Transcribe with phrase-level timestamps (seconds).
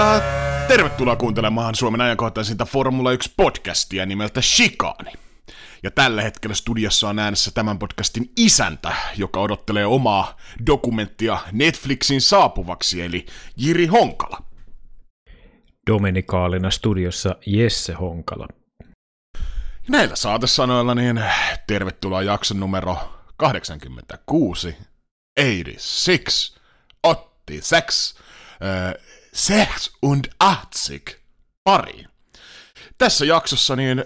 [0.00, 0.20] Ja
[0.68, 5.12] tervetuloa kuuntelemaan Suomen ajankohtaisinta Formula 1-podcastia nimeltä Shikani.
[5.82, 13.02] Ja tällä hetkellä studiossa on äänessä tämän podcastin isäntä, joka odottelee omaa dokumenttia Netflixin saapuvaksi,
[13.02, 13.26] eli
[13.56, 14.42] Jiri Honkala.
[15.90, 18.48] Dominikaalina studiossa Jesse Honkala.
[19.88, 21.22] Näillä saatesanoilla niin
[21.66, 22.96] tervetuloa jakson numero
[23.36, 24.76] 86,
[25.36, 26.54] 86,
[27.02, 28.14] 86,
[28.62, 31.16] äh, 86
[31.64, 32.08] pariin.
[32.98, 34.04] Tässä jaksossa niin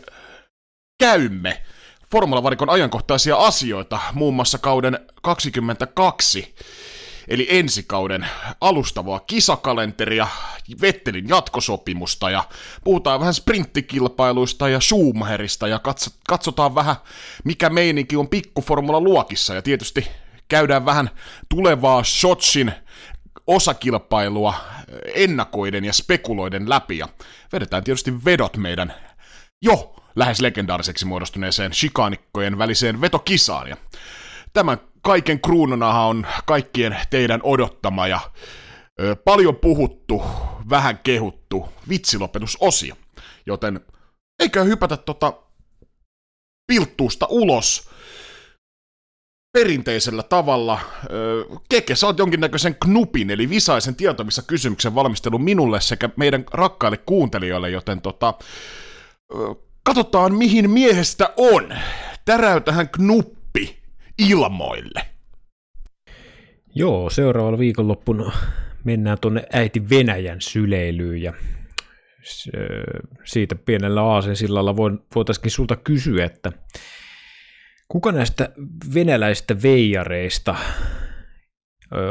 [0.98, 1.62] käymme
[2.10, 6.54] Formula-varikon ajankohtaisia asioita, muun muassa kauden 22,
[7.28, 8.26] eli ensikauden
[8.60, 10.26] alustavaa kisakalenteria,
[10.80, 12.44] Vettelin jatkosopimusta ja
[12.84, 15.80] puhutaan vähän sprinttikilpailuista ja Schumacherista ja
[16.28, 16.96] katsotaan vähän
[17.44, 20.06] mikä meininki on pikkuformula luokissa ja tietysti
[20.48, 21.10] käydään vähän
[21.48, 22.72] tulevaa Shotsin
[23.46, 24.54] osakilpailua
[25.14, 27.08] ennakoiden ja spekuloiden läpi ja
[27.52, 28.94] vedetään tietysti vedot meidän
[29.62, 33.68] jo lähes legendaariseksi muodostuneeseen shikanikkojen väliseen vetokisaan.
[33.68, 33.76] Ja
[34.52, 38.20] tämän kaiken kruununahan on kaikkien teidän odottama ja
[39.00, 40.22] ö, paljon puhuttu,
[40.70, 42.94] vähän kehuttu vitsilopetusosio.
[43.46, 43.80] Joten
[44.40, 45.32] eikö hypätä tota
[46.66, 47.90] pilttuusta ulos
[49.54, 50.80] perinteisellä tavalla.
[51.68, 57.70] Keke, sä oot jonkinnäköisen knupin, eli visaisen tietomissa kysymyksen valmistelun minulle sekä meidän rakkaille kuuntelijoille,
[57.70, 58.34] joten tota,
[59.82, 61.76] katsotaan mihin miehestä on.
[62.24, 63.78] Täräytähän knuppi
[64.18, 65.00] ilmoille.
[66.74, 68.32] Joo, seuraavalla viikonloppuna
[68.84, 71.32] mennään tuonne äiti Venäjän syleilyyn ja
[73.24, 74.76] siitä pienellä aasensillalla
[75.14, 76.52] voitaisiin sulta kysyä, että
[77.94, 78.48] Kuka näistä
[78.94, 80.56] venäläisistä veijareista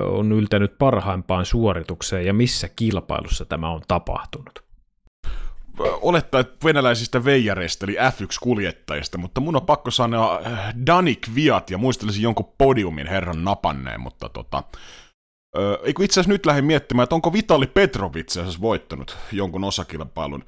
[0.06, 4.63] on yltänyt parhaimpaan suoritukseen ja missä kilpailussa tämä on tapahtunut?
[5.80, 11.78] Olettaa, että venäläisistä veijareista, eli F1-kuljettajista, mutta mun on pakko sanoa äh, Danik Viat ja
[11.78, 14.63] muistelisin jonkun podiumin herran napanneen, mutta tota,
[15.88, 20.46] itse asiassa nyt lähdin miettimään, että onko Vitali Petrovic asiassa voittanut jonkun osakilpailun.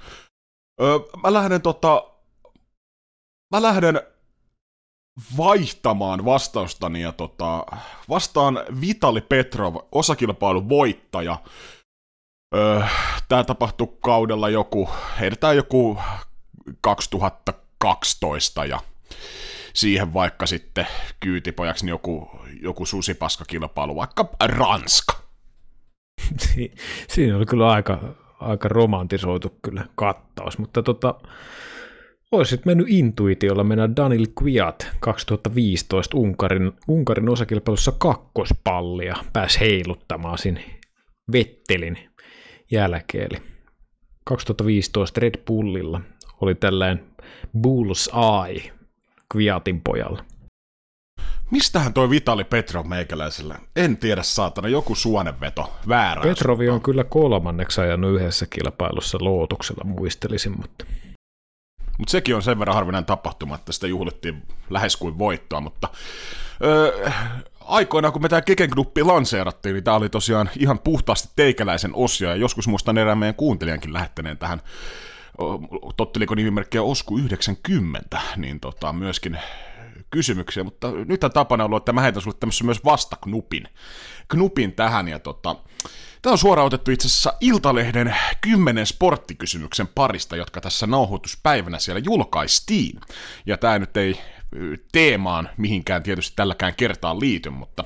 [1.23, 2.03] Mä lähden tota...
[3.55, 4.01] Mä lähden
[5.37, 7.65] vaihtamaan vastaustani ja tota,
[8.09, 11.37] vastaan Vitali Petrov, osakilpailun voittaja.
[12.55, 12.81] Öö,
[13.27, 14.89] Tämä tapahtui kaudella joku,
[15.19, 15.97] heidetään joku
[16.81, 18.79] 2012 ja
[19.73, 20.87] siihen vaikka sitten
[21.19, 22.29] kyytipojaksi joku,
[22.61, 25.13] joku susipaskakilpailu, vaikka Ranska.
[26.39, 26.75] Si-
[27.09, 27.99] siinä oli kyllä aika,
[28.39, 31.15] aika romantisoitu kyllä kattaus, mutta tota,
[32.31, 39.15] Olisit mennyt intuitiolla mennä Daniel Kviat 2015 Unkarin, Unkarin osakilpailussa kakkospallia.
[39.33, 40.79] Pääsi heiluttamaan sinne
[41.31, 41.97] Vettelin
[42.71, 43.27] jälkeen.
[43.31, 43.41] Eli
[44.23, 46.01] 2015 Red Bullilla
[46.41, 47.05] oli tällainen
[47.61, 48.09] Bulls
[48.47, 48.71] Eye
[49.33, 50.25] Kviatin pojalla.
[51.51, 53.59] Mistähän toi Vitali Petrov meikäläisellä?
[53.75, 56.21] En tiedä saatana, joku suonenveto, väärä.
[56.21, 60.85] Petrovi on kyllä kolmanneksi ajanut yhdessä kilpailussa lootuksella, muistelisin, mutta
[61.97, 65.87] mutta sekin on sen verran harvinainen tapahtuma, että sitä juhlittiin lähes kuin voittoa, mutta
[66.63, 67.09] öö,
[67.61, 72.29] aikoinaan, kun me tämä Keken Gruppi lanseerattiin, niin tämä oli tosiaan ihan puhtaasti teikäläisen osio,
[72.29, 74.61] ja joskus muistan erään meidän kuuntelijankin lähettäneen tähän
[75.95, 79.39] totteliko nimimerkkiä Osku 90, niin tota, myöskin
[80.15, 83.67] kysymyksiä, mutta nyt on tapana ollut, että mä heitän sulle tämmöisen myös vastaknupin
[84.27, 85.55] knupin tähän, ja tota,
[86.21, 93.01] Tämä on suoraan otettu itse asiassa Iltalehden kymmenen sporttikysymyksen parista, jotka tässä nauhoituspäivänä siellä julkaistiin.
[93.45, 94.19] Ja tämä nyt ei
[94.91, 97.83] teemaan mihinkään tietysti tälläkään kertaa liity, mutta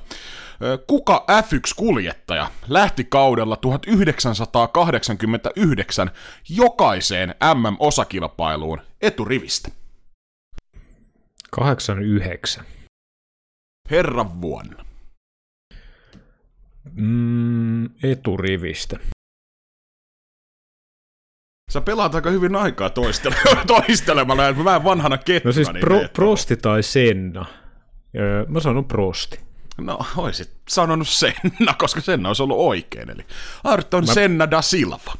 [0.87, 6.11] Kuka F1-kuljettaja lähti kaudella 1989
[6.49, 9.71] jokaiseen MM-osakilpailuun eturivistä?
[11.51, 12.63] 89.
[13.91, 14.85] Herran vuonna.
[16.93, 18.97] Mm, eturivistä.
[21.71, 25.49] Sä pelaat aika hyvin aikaa toistele- toistelemalla, että mä en vanhana ketkä.
[25.49, 27.45] No siis niin pro, Prosti tai Senna.
[28.17, 29.39] Öö, mä sanon Prosti.
[29.77, 33.09] No, oisit sanonut Senna, koska Senna olisi ollut oikein.
[33.09, 33.25] Eli
[33.63, 34.13] Arton mä...
[34.13, 35.13] Senna da Silva.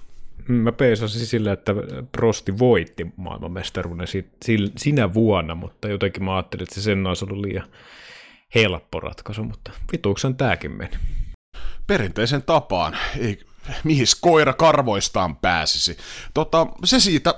[0.50, 1.74] Mm, mä peisasin sillä, että
[2.12, 4.08] Prosti voitti maailmanmestaruuden
[4.78, 7.68] sinä vuonna, mutta jotenkin mä ajattelin, että se Senna olisi ollut liian
[8.56, 10.98] helppo ratkaisu, mutta vituuksen tääkin meni
[11.88, 13.40] perinteisen tapaan, ei,
[13.84, 15.98] mihin koira karvoistaan pääsisi.
[16.34, 17.34] Tota, se siitä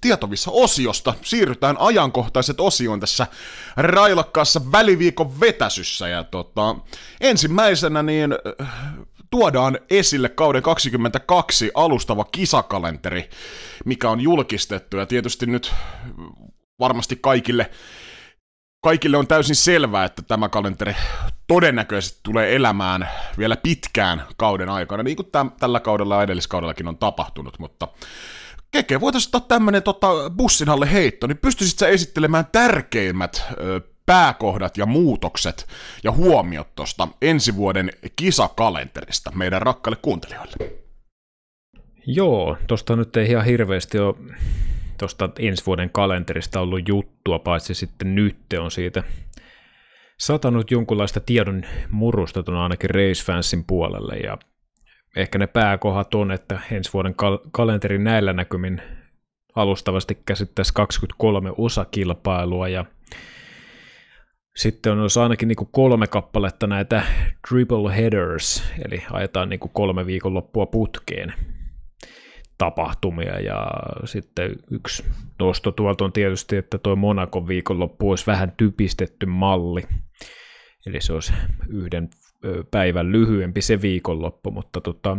[0.00, 1.14] tietovissa osiosta.
[1.22, 3.26] Siirrytään ajankohtaiset osioon tässä
[3.76, 6.08] railakkaassa väliviikon vetäsyssä.
[6.08, 6.76] Ja tota,
[7.20, 8.30] ensimmäisenä niin
[9.30, 13.30] tuodaan esille kauden 22 alustava kisakalenteri,
[13.84, 14.96] mikä on julkistettu.
[14.96, 15.72] Ja tietysti nyt
[16.78, 17.70] varmasti kaikille
[18.84, 20.96] kaikille on täysin selvää, että tämä kalenteri
[21.46, 26.98] todennäköisesti tulee elämään vielä pitkään kauden aikana, niin kuin täm, tällä kaudella ja edelliskaudellakin on
[26.98, 27.88] tapahtunut, mutta
[28.70, 34.86] Keke, voitaisiin ottaa tämmöinen tota, bussin alle heitto, niin pystyisit esittelemään tärkeimmät ö, pääkohdat ja
[34.86, 35.66] muutokset
[36.04, 40.54] ja huomiot tuosta ensi vuoden kisakalenterista meidän rakkaille kuuntelijoille?
[42.06, 44.14] Joo, tuosta nyt ei ihan hirveästi ole
[44.98, 49.02] tuosta ensi vuoden kalenterista ollut juttua, paitsi sitten nyt on siitä
[50.18, 54.38] satanut jonkunlaista tiedon murusta tuon ainakin Racefansin puolelle, ja
[55.16, 58.82] ehkä ne pääkohat on, että ensi vuoden kal- kalenteri näillä näkymin
[59.54, 62.84] alustavasti käsittäisi 23 osakilpailua, ja
[64.56, 67.02] sitten on olisi ainakin niin kuin kolme kappaletta näitä
[67.48, 71.34] triple headers, eli ajetaan niin kuin kolme viikonloppua putkeen
[72.58, 73.40] tapahtumia.
[73.40, 73.66] Ja
[74.04, 75.04] sitten yksi
[75.38, 79.82] nosto tuolta on tietysti, että tuo Monakon viikonloppu olisi vähän typistetty malli,
[80.86, 81.32] eli se olisi
[81.68, 82.10] yhden
[82.70, 85.18] päivän lyhyempi se viikonloppu, mutta tota,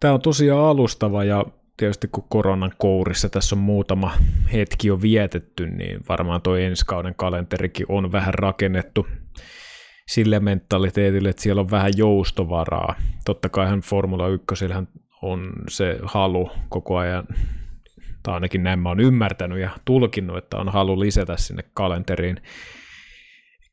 [0.00, 1.46] tämä on tosiaan alustava ja
[1.76, 4.12] tietysti kun koronan kourissa tässä on muutama
[4.52, 9.06] hetki jo vietetty, niin varmaan tuo ensi kauden kalenterikin on vähän rakennettu
[10.08, 12.94] sille mentaliteetille, että siellä on vähän joustovaraa.
[13.24, 14.44] Totta kai hän Formula 1
[15.22, 17.26] on se halu koko ajan,
[18.22, 22.36] tai ainakin näin mä oon ymmärtänyt ja tulkinnut, että on halu lisätä sinne kalenteriin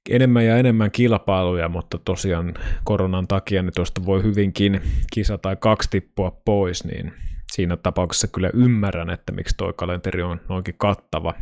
[0.10, 2.54] enemmän ja enemmän kilpailuja, mutta tosiaan
[2.84, 4.81] koronan takia niin tuosta voi hyvinkin
[5.13, 7.13] kisa tai kaksi tippua pois, niin
[7.51, 11.34] siinä tapauksessa kyllä ymmärrän, että miksi tuo kalenteri on noinkin kattava.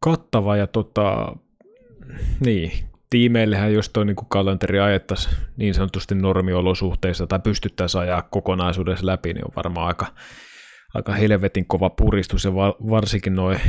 [0.00, 1.36] Kattava ja tota,
[2.40, 2.72] niin,
[3.10, 9.44] tiimeillehän, jos tuo niin kalenteri ajettaisiin niin sanotusti normiolosuhteissa tai pystyttäisiin ajaa kokonaisuudessa läpi, niin
[9.44, 10.06] on varmaan aika,
[10.94, 12.52] aika helvetin kova puristus ja
[12.90, 13.60] varsinkin noin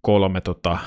[0.00, 0.78] kolme tota,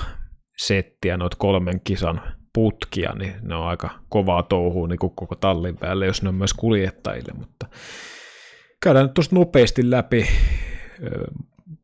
[0.56, 2.20] settiä, noit kolmen kisan
[2.54, 6.54] putkia, niin ne on aika kovaa touhua niin koko tallin päälle, jos ne on myös
[6.54, 7.66] kuljettajille, mutta
[8.82, 10.26] käydään nyt tuosta nopeasti läpi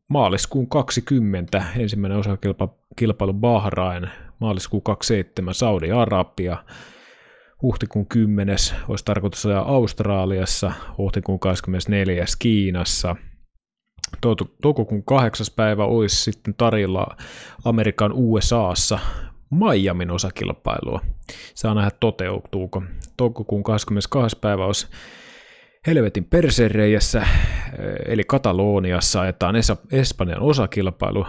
[0.07, 4.09] maaliskuun 20 ensimmäinen osakilpailu Bahrain,
[4.39, 6.57] maaliskuun 27 Saudi-Arabia,
[7.61, 8.57] huhtikuun 10.
[8.87, 12.25] olisi tarkoitus ajaa Australiassa, huhtikuun 24.
[12.39, 13.15] Kiinassa,
[14.61, 15.45] toukokuun 8.
[15.55, 17.17] päivä olisi sitten tarjolla
[17.65, 18.99] Amerikan USAssa
[19.51, 21.01] Miamin osakilpailua.
[21.55, 22.83] Saa nähdä toteutuuko.
[23.17, 24.37] Toukokuun 22.
[24.41, 24.87] päivä olisi
[25.87, 27.27] helvetin persereijässä,
[28.05, 29.55] eli Kataloniassa ajetaan
[29.91, 31.25] Espanjan osakilpailu,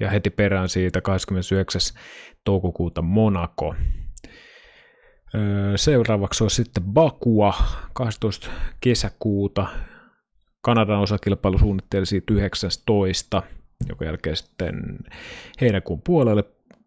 [0.00, 1.80] ja heti perään siitä 29.
[2.44, 3.74] toukokuuta Monaco.
[5.76, 7.54] Seuraavaksi on sitten Bakua
[7.92, 8.50] 12.
[8.80, 9.66] kesäkuuta.
[10.60, 13.42] Kanadan osakilpailu suunnittelisi 19.
[13.88, 14.98] joka jälkeen sitten
[15.60, 16.44] heinäkuun puolelle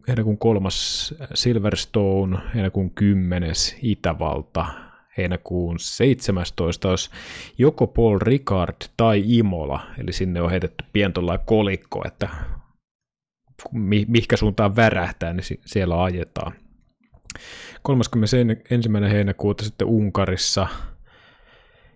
[0.07, 3.53] heinäkuun kolmas Silverstone, heinäkuun 10.
[3.81, 4.65] Itävalta,
[5.17, 6.89] heinäkuun 17.
[6.89, 7.09] olisi
[7.57, 12.29] joko Paul Ricard tai Imola, eli sinne on heitetty pientolla kolikko, että
[13.71, 16.53] mi- mihinkä suuntaan värähtää, niin siellä ajetaan.
[17.81, 18.37] 31.
[19.11, 20.67] heinäkuuta sitten Unkarissa,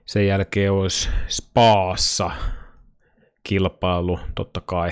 [0.06, 2.32] sen jälkeen olisi Spaassa
[3.44, 4.92] kilpailu, totta kai.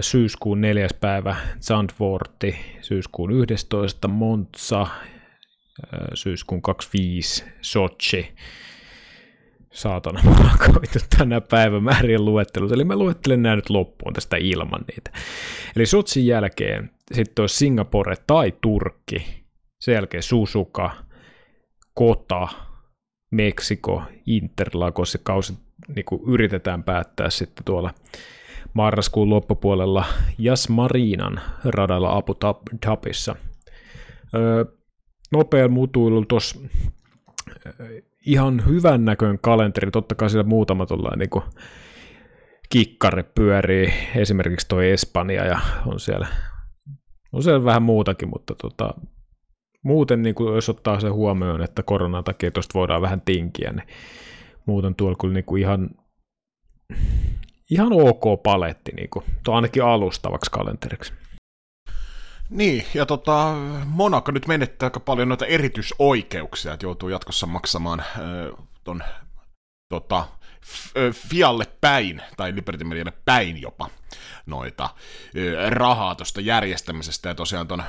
[0.00, 4.08] Syyskuun neljäs päivä Zandvoorti, syyskuun 11.
[4.08, 4.86] Monza,
[6.14, 8.34] syyskuun 25 Sochi.
[9.72, 10.80] Saatana, mä oon
[11.18, 12.74] tänä päivämäärien luettelussa.
[12.74, 15.10] Eli mä luettelen nämä nyt loppuun tästä ilman niitä.
[15.76, 19.44] Eli Sotsin jälkeen sitten olisi Singapore tai Turkki.
[19.80, 20.90] Sen jälkeen Suzuka,
[21.94, 22.48] Kota,
[23.30, 25.52] Meksiko, Interlagos ja kausi
[25.88, 27.94] niin yritetään päättää sitten tuolla
[28.74, 30.04] marraskuun loppupuolella
[30.38, 32.36] Jas Marinan radalla Abu
[32.86, 33.36] Dhabissa.
[34.34, 34.64] Öö,
[35.32, 36.60] nopea mutuilu tuossa
[38.26, 41.42] ihan hyvän näköinen kalenteri, totta kai siellä muutama tuollainen niin
[42.70, 46.26] kikkare pyörii, esimerkiksi tuo Espanja ja on siellä,
[47.32, 48.94] on siellä vähän muutakin, mutta tota,
[49.82, 53.88] muuten niin kuin, jos ottaa se huomioon, että koronan takia tuosta voidaan vähän tinkiä, niin
[54.66, 55.90] muuten tuolla kyllä niin kuin ihan,
[57.70, 61.12] ihan ok paletti, niin kuin, ainakin alustavaksi kalenteriksi.
[62.50, 63.54] Niin, ja tota,
[63.86, 68.06] Monaco nyt menettää aika paljon noita erityisoikeuksia, että joutuu jatkossa maksamaan äh,
[68.84, 69.02] ton,
[69.88, 70.26] tota,
[71.12, 73.90] Fialle päin, tai Liberty Medialle päin jopa,
[74.46, 74.88] noita
[75.68, 77.82] rahaa tuosta järjestämisestä, ja tosiaan tuon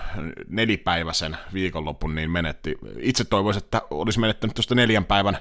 [0.47, 2.77] nelipäiväisen viikonlopun niin menetti.
[2.99, 5.37] Itse toivoisin, että olisi menettänyt tuosta neljän päivän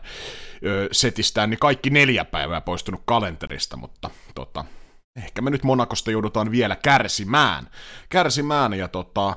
[0.93, 4.65] setistään, niin kaikki neljä päivää poistunut kalenterista, mutta tota,
[5.25, 7.71] ehkä me nyt Monakosta joudutaan vielä kärsimään.
[8.09, 9.37] Kärsimään, ja tota,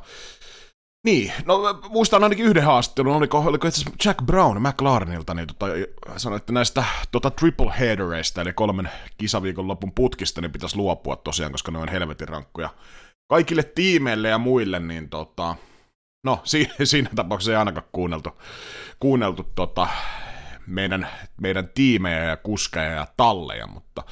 [1.05, 5.65] niin, no muistan ainakin yhden haastattelun, oliko, oliko itse Jack Brown McLarenilta, niin tota,
[6.17, 11.51] sanoi, että näistä tota, triple headereista, eli kolmen kisaviikon lopun putkista, niin pitäisi luopua tosiaan,
[11.51, 12.69] koska ne on helvetin rankkuja.
[13.29, 15.55] Kaikille tiimeille ja muille, niin tota,
[16.23, 18.29] no siinä, siinä tapauksessa ei ainakaan kuunneltu,
[18.99, 19.87] kuunneltu tota,
[20.67, 21.07] meidän,
[21.41, 24.03] meidän tiimejä ja kuskeja ja talleja, mutta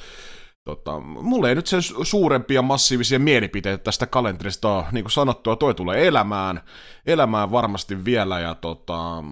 [0.64, 4.84] Tota, mulla ei nyt sen suurempia massiivisia mielipiteitä tästä kalenterista.
[4.92, 6.60] Niin kuin sanottua, toi tulee elämään,
[7.06, 9.24] elämään varmasti vielä, ja tota,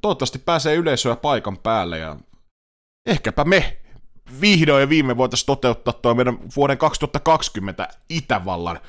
[0.00, 2.16] toivottavasti pääsee yleisöä paikan päälle, ja
[3.06, 3.76] ehkäpä me
[4.40, 8.80] vihdoin ja viime voitaisiin toteuttaa tuo meidän vuoden 2020 Itävallan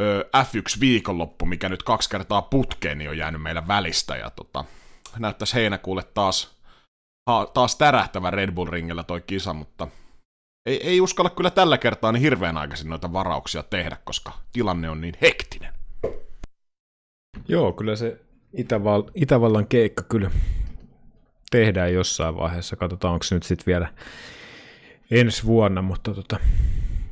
[0.00, 4.64] ö, F1-viikonloppu, mikä nyt kaksi kertaa putkeen niin on jäänyt meidän välistä, ja tota,
[5.18, 6.56] näyttäisi heinäkuulle taas,
[7.54, 9.88] taas tärähtävä Red Bull ringillä toi kisa, mutta
[10.66, 15.00] ei, ei uskalla kyllä tällä kertaa niin hirveän aikaisin noita varauksia tehdä, koska tilanne on
[15.00, 15.72] niin hektinen.
[17.48, 18.20] Joo, kyllä se
[18.56, 20.30] Itäval- Itävallan keikka kyllä
[21.50, 22.76] tehdään jossain vaiheessa.
[22.76, 23.92] Katsotaan, onko se nyt sitten vielä
[25.10, 26.38] ensi vuonna, mutta tota,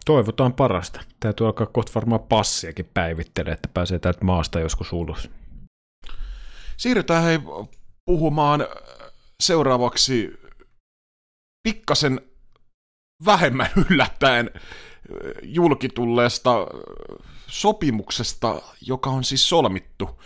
[0.05, 1.01] toivotaan parasta.
[1.21, 5.31] Täytyy alkaa kohta varmaan passiakin päivittelee, että pääsee täältä maasta joskus ulos.
[6.77, 7.39] Siirrytään hei
[8.05, 8.67] puhumaan
[9.43, 10.41] seuraavaksi
[11.63, 12.21] pikkasen
[13.25, 14.50] vähemmän yllättäen
[15.43, 16.66] julkitulleesta
[17.47, 20.21] sopimuksesta, joka on siis solmittu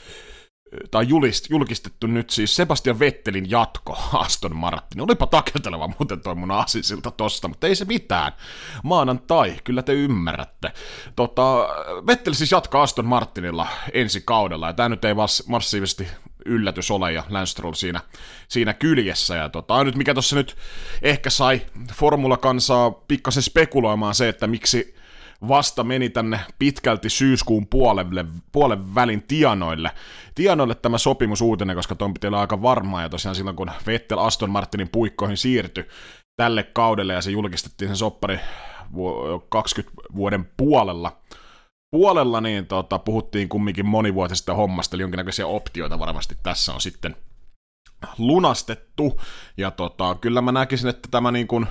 [0.91, 5.01] tai julist, julkistettu nyt siis Sebastian Vettelin jatko Aston Martin.
[5.01, 8.33] Olipa takelteleva muuten toi mun asisilta tosta, mutta ei se mitään.
[8.85, 10.73] Maanantai, kyllä te ymmärrätte.
[11.17, 11.69] Tota,
[12.07, 15.15] Vettel siis jatkaa Aston Martinilla ensi kaudella, ja tämä nyt ei
[15.49, 16.09] massiivisesti
[16.49, 18.01] yllätys ole, ja Stroll siinä,
[18.49, 19.37] siinä kyljessä.
[19.37, 20.57] Ja tota, nyt mikä tuossa nyt
[21.03, 21.63] ehkä sai
[21.93, 24.95] Formula-kansaa pikkasen spekuloimaan se, että miksi
[25.49, 29.91] vasta meni tänne pitkälti syyskuun puolelle, puolen välin tianoille.
[30.35, 34.19] Tianoille tämä sopimus uutinen, koska tuon piti olla aika varmaa, ja tosiaan silloin kun Vettel
[34.19, 35.89] Aston Martinin puikkoihin siirtyi
[36.37, 38.41] tälle kaudelle, ja se julkistettiin sen soppari
[39.49, 41.21] 20 vuoden puolella,
[41.91, 47.17] puolella niin tota, puhuttiin kumminkin monivuotisesta hommasta, eli jonkinnäköisiä optioita varmasti tässä on sitten
[48.19, 49.21] lunastettu,
[49.57, 51.67] ja tota, kyllä mä näkisin, että tämä niin kuin,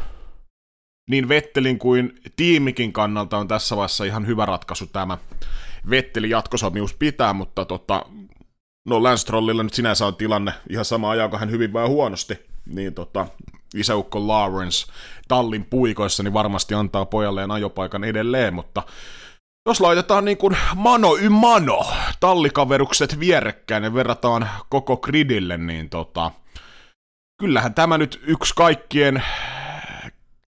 [1.10, 5.18] niin Vettelin kuin tiimikin kannalta on tässä vaiheessa ihan hyvä ratkaisu tämä
[5.90, 8.06] Vettelin jatkosopimus pitää, mutta tota,
[8.86, 9.32] no Lance
[9.64, 13.28] nyt sinänsä on tilanne ihan sama ajanko hän hyvin vai huonosti, niin tota,
[13.76, 14.92] isäukko Lawrence
[15.28, 18.84] tallin puikoissa niin varmasti antaa pojalleen ajopaikan edelleen, mutta
[19.68, 21.86] jos laitetaan niin kuin mano y mano,
[22.20, 26.32] tallikaverukset vierekkäin ja verrataan koko gridille, niin tota,
[27.40, 29.24] kyllähän tämä nyt yksi kaikkien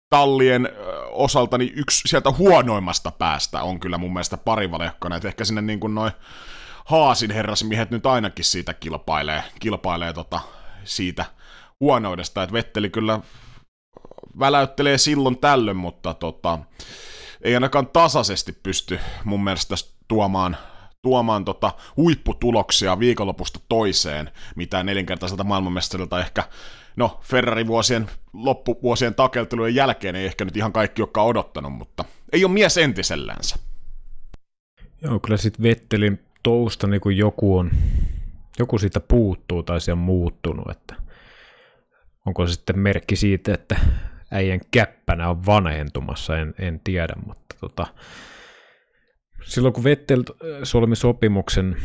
[0.10, 0.70] tallien
[1.12, 5.80] osalta niin yksi sieltä huonoimmasta päästä on kyllä mun mielestä parivalehkana, että ehkä sinne niin
[5.80, 6.12] kuin noin
[6.86, 10.40] Haasin herrasmiehet nyt ainakin siitä kilpailee, kilpailee tota
[10.84, 11.26] siitä
[11.80, 13.20] huonoudesta, että Vetteli kyllä
[14.40, 16.60] väläyttelee silloin tällöin, mutta tota,
[17.42, 19.76] ei ainakaan tasaisesti pysty mun mielestä
[20.08, 20.58] tuomaan,
[21.02, 26.44] tuomaan tota huipputuloksia viikonlopusta toiseen, mitä nelinkertaiselta maailmanmestarilta ehkä
[26.96, 32.54] no Ferrari-vuosien loppuvuosien takeltelujen jälkeen ei ehkä nyt ihan kaikki olekaan odottanut, mutta ei ole
[32.54, 33.56] mies entisellänsä.
[35.02, 37.72] Joo, kyllä sitten Vettelin tousta niin kuin joku on,
[38.60, 40.96] joku siitä puuttuu tai se on muuttunut, että
[42.26, 43.80] onko se sitten merkki siitä, että
[44.32, 47.88] äijän käppänä on vanhentumassa, en, en tiedä, mutta tota,
[49.44, 50.24] silloin kun Vettel
[50.64, 51.78] solmi sopimuksen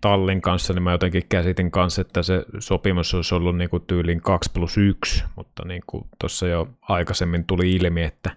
[0.00, 4.20] Tallin kanssa, niin mä jotenkin käsitin kanssa, että se sopimus olisi ollut niin kuin tyylin
[4.20, 5.82] 2 plus 1, mutta niin
[6.20, 8.30] tuossa jo aikaisemmin tuli ilmi, että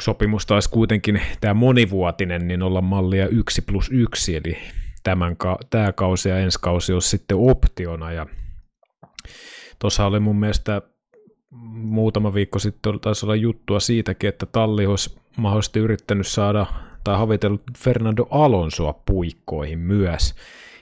[0.00, 4.58] sopimus taisi kuitenkin tämä monivuotinen, niin olla mallia 1 plus 1, eli
[5.02, 5.36] tämän,
[5.70, 8.26] tämä kausi ja ensi kausi olisi sitten optiona, ja
[9.78, 10.82] tuossa oli mun mielestä
[11.50, 16.66] muutama viikko sitten taisi olla juttua siitäkin, että Talli olisi mahdollisesti yrittänyt saada
[17.04, 20.34] tai havitellut Fernando Alonsoa puikkoihin myös,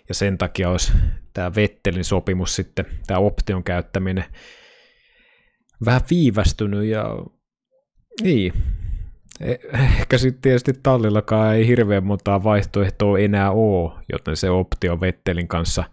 [0.08, 0.92] ja sen takia olisi
[1.32, 4.24] tämä Vettelin sopimus sitten, tämä option käyttäminen
[5.84, 7.04] vähän viivästynyt, ja
[8.22, 8.52] niin,
[9.40, 15.48] e- ehkä sitten tietysti tallillakaan ei hirveän montaa vaihtoehtoa enää ole, joten se optio Vettelin
[15.48, 15.84] kanssa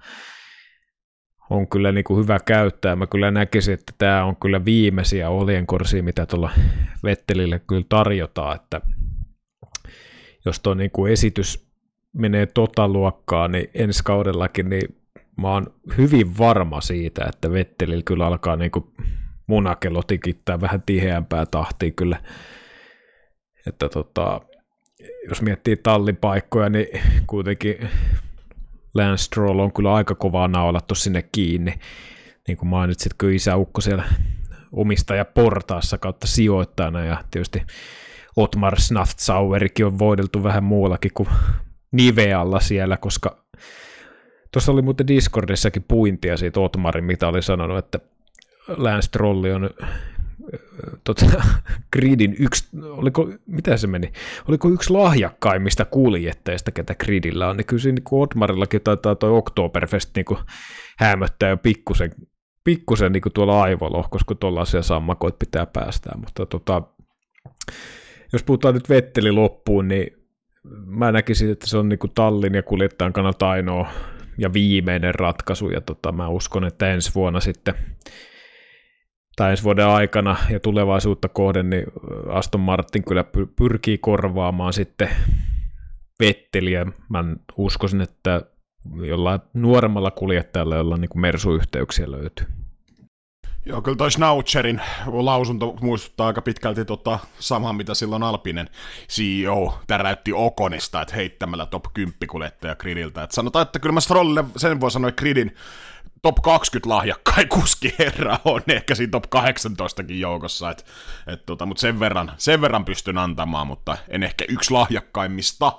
[1.51, 2.95] on kyllä niin kuin hyvä käyttää.
[2.95, 6.51] Mä kyllä näkisin, että tämä on kyllä viimeisiä oljenkorsia, mitä tuolla
[7.03, 8.81] Vettelille kyllä tarjotaan, että
[10.45, 11.67] jos tuo niin kuin esitys
[12.13, 14.95] menee tota luokkaa, niin ensi kaudellakin, niin
[15.41, 18.85] mä oon hyvin varma siitä, että Vettelillä kyllä alkaa niin kuin
[19.47, 22.21] munakello tikittää vähän tiheämpää tahtia kyllä.
[23.67, 24.41] Että tota,
[25.29, 26.87] jos miettii tallipaikkoja, niin
[27.27, 27.89] kuitenkin
[28.93, 31.73] Lance Stroll on kyllä aika kovaa naulattu sinne kiinni.
[32.47, 34.03] Niin kuin mainitsit, kyllä isäukko siellä
[34.71, 37.61] omistaja portaassa kautta sijoittajana ja tietysti
[38.35, 41.29] Otmar Snaftsauerikin on voideltu vähän muullakin kuin
[41.91, 43.37] Nivealla siellä, koska
[44.51, 47.99] tuossa oli muuten Discordissakin puintia siitä Otmarin, mitä oli sanonut, että
[48.67, 49.69] Lance Trolli on
[51.03, 51.25] tota,
[51.93, 54.13] Gridin yksi, oliko, mitä se meni,
[54.47, 60.09] oliko yksi lahjakkaimmista kuljettajista, ketä Gridillä on, niin kyllä siinä niin Otmarillakin taitaa toi Oktoberfest
[60.15, 60.25] niin
[60.99, 62.11] hämöttää jo pikkusen,
[62.63, 66.81] pikkusen niin tuolla aivolohkossa, kun tuollaisia sammakoit pitää päästää, mutta tota,
[68.33, 70.07] jos puhutaan nyt Vetteli loppuun, niin
[70.85, 73.87] mä näkisin, että se on niin tallin ja kuljettajan kannalta ainoa
[74.37, 77.73] ja viimeinen ratkaisu, ja tota, mä uskon, että ensi vuonna sitten
[79.41, 81.83] tai ensi vuoden aikana ja tulevaisuutta kohden, niin
[82.29, 85.09] Aston Martin kyllä pyrkii korvaamaan sitten
[86.19, 86.85] Vetteliä.
[87.09, 87.23] Mä
[87.57, 88.41] uskoisin, että
[89.01, 92.47] jollain nuoremmalla kuljettajalla, jolla niin Mersu-yhteyksiä löytyy.
[93.65, 98.69] Joo, kyllä toi Schnauzerin lausunto muistuttaa aika pitkälti tota samaa, mitä silloin Alpinen
[99.09, 103.23] CEO täräytti Okonista, että heittämällä top 10 kuljettaja Gridiltä.
[103.23, 105.55] Et sanotaan, että kyllä mä Strollille sen voi sanoa, että Gridin
[106.21, 110.85] top 20 lahjakkain kuski herra on ehkä siinä top 18kin joukossa, et,
[111.27, 115.73] et tota, mutta sen verran, sen verran pystyn antamaan, mutta en ehkä yksi lahjakkaimmista.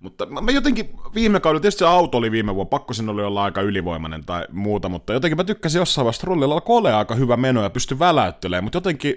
[0.00, 3.44] Mutta mä jotenkin viime kaudella, tietysti se auto oli viime vuonna, pakko sinne oli olla
[3.44, 7.62] aika ylivoimainen tai muuta, mutta jotenkin mä tykkäsin jossain vaiheessa, Rollilla alkoi aika hyvä meno
[7.62, 9.14] ja pystyi väläyttelemään, mutta jotenkin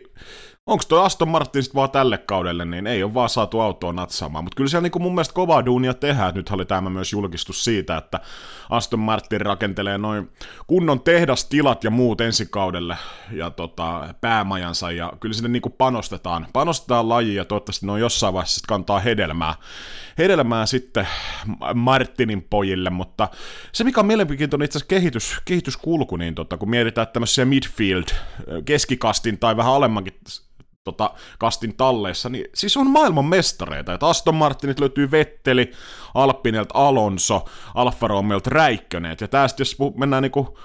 [0.69, 4.43] onko toi Aston Martin sitten vaan tälle kaudelle, niin ei ole vaan saatu autoa natsaamaan.
[4.43, 6.35] Mutta kyllä siellä niinku mun mielestä kovaa duunia tehdään.
[6.35, 8.19] Nyt oli tämä myös julkistus siitä, että
[8.69, 10.31] Aston Martin rakentelee noin
[10.67, 12.97] kunnon tehdastilat ja muut ensi kaudelle
[13.31, 14.91] ja tota, päämajansa.
[14.91, 16.47] Ja kyllä sinne niinku panostetaan.
[16.53, 19.55] Panostetaan lajiin ja toivottavasti ne on jossain vaiheessa kantaa hedelmää.
[20.17, 21.07] Hedelmää sitten
[21.73, 23.29] Martinin pojille, mutta
[23.71, 28.05] se mikä on mielenkiintoinen itse asiassa kehitys, kehityskulku, niin tota, kun mietitään tämmöisiä midfield,
[28.65, 30.13] keskikastin tai vähän alemmankin
[30.91, 33.93] tota, kastin talleissa, niin siis on maailman mestareita.
[33.93, 35.71] Että Aston Martinit löytyy Vetteli,
[36.13, 39.21] Alppinelta Alonso, Alfa Romeolta Räikköneet.
[39.21, 40.57] Ja tästä jos mennään niinku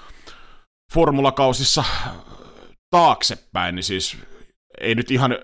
[0.93, 1.83] formulakausissa
[2.89, 4.17] taaksepäin, niin siis
[4.81, 5.37] ei nyt ihan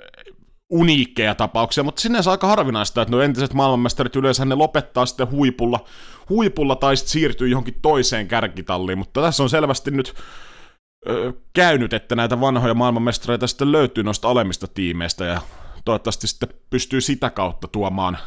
[0.69, 5.85] uniikkeja tapauksia, mutta sinänsä aika harvinaista, että no entiset maailmanmestarit yleensä ne lopettaa sitten huipulla,
[6.29, 10.13] huipulla tai sitten siirtyy johonkin toiseen kärkitalliin, mutta tässä on selvästi nyt
[11.53, 15.41] käynyt, että näitä vanhoja maailmanmestareita sitten löytyy noista alemmista tiimeistä ja
[15.85, 18.17] toivottavasti sitten pystyy sitä kautta tuomaan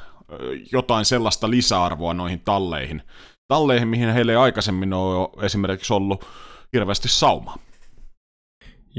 [0.73, 3.03] jotain sellaista lisäarvoa noihin talleihin.
[3.49, 6.27] Talleihin, mihin heille ei aikaisemmin ole esimerkiksi ollut
[6.73, 7.59] hirveästi saumaa.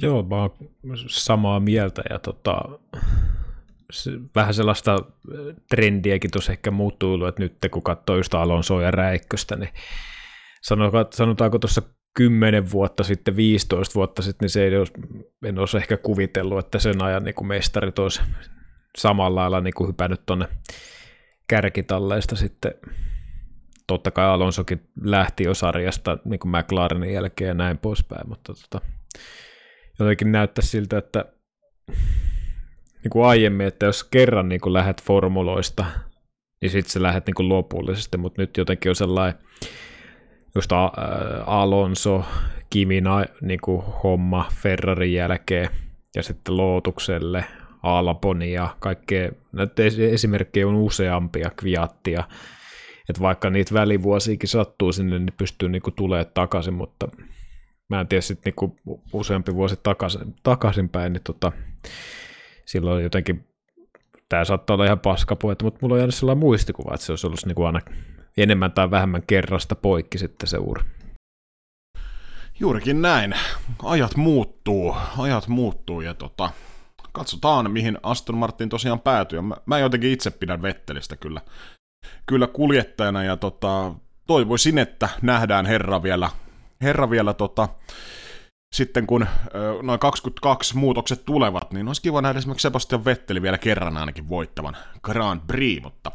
[0.01, 0.51] Joo, mä oon
[1.07, 2.61] samaa mieltä ja tota,
[4.35, 4.99] vähän sellaista
[5.69, 9.73] trendiäkin tuossa ehkä muuttuu, että nyt kun katsoo just Alonsoa ja Räikköstä, niin
[11.13, 11.81] sanotaanko tuossa
[12.15, 14.93] 10 vuotta sitten, 15 vuotta sitten, niin se ei olisi,
[15.45, 18.21] en olisi ehkä kuvitellut, että sen ajan niin kuin mestarit olisi
[18.97, 20.47] samalla lailla niin kuin hypännyt tuonne
[21.47, 22.73] kärkitalleista sitten.
[23.87, 28.85] Totta kai Alonsokin lähti jo sarjasta niin kuin McLarenin jälkeen ja näin poispäin, mutta tota,
[29.99, 31.25] jotenkin näyttää siltä, että
[33.03, 35.85] niin kuin aiemmin, että jos kerran niin kuin lähdet formuloista,
[36.61, 39.39] niin sitten sä lähdet niin kuin lopullisesti, mutta nyt jotenkin on sellainen
[40.55, 40.71] just
[41.45, 42.25] Alonso,
[42.69, 45.69] Kimina niin kuin homma Ferrarin jälkeen
[46.15, 47.45] ja sitten Lootukselle,
[47.83, 52.23] Alboni ja kaikkea, näitä esimerkkejä on useampia, Kviattia,
[53.09, 57.07] että vaikka niitä välivuosiakin sattuu sinne, niin pystyy niinku tulemaan takaisin, mutta
[57.89, 58.77] mä en tiedä sitten niinku
[59.13, 61.51] useampi vuosi takaisin, takaisinpäin, niin tota,
[62.65, 63.47] silloin jotenkin
[64.29, 67.45] tämä saattaa olla ihan paskapuhetta, mutta mulla on jäänyt sellainen muistikuva, että se olisi ollut
[67.45, 67.81] niinku aina
[68.37, 70.83] enemmän tai vähemmän kerrasta poikki sitten se ura.
[72.59, 73.35] Juurikin näin.
[73.83, 76.49] Ajat muuttuu, ajat muuttuu ja tota,
[77.11, 79.41] katsotaan mihin Aston Martin tosiaan päätyy.
[79.41, 81.41] Mä, mä jotenkin itse pidän Vettelistä kyllä,
[82.25, 83.93] kyllä kuljettajana ja tota,
[84.27, 86.29] toivoisin, että nähdään herra vielä,
[86.81, 87.69] herra vielä tota,
[88.75, 89.27] sitten kun
[89.81, 94.77] noin 22 muutokset tulevat, niin olisi kiva nähdä esimerkiksi Sebastian Vetteli vielä kerran ainakin voittavan
[95.03, 96.11] Grand Prix, mutta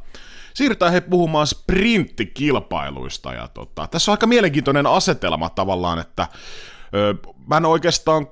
[0.54, 3.32] siirrytään he puhumaan sprinttikilpailuista.
[3.32, 6.28] Ja tota, tässä on aika mielenkiintoinen asetelma tavallaan, että
[6.94, 7.14] ö,
[7.46, 8.26] mä en oikeastaan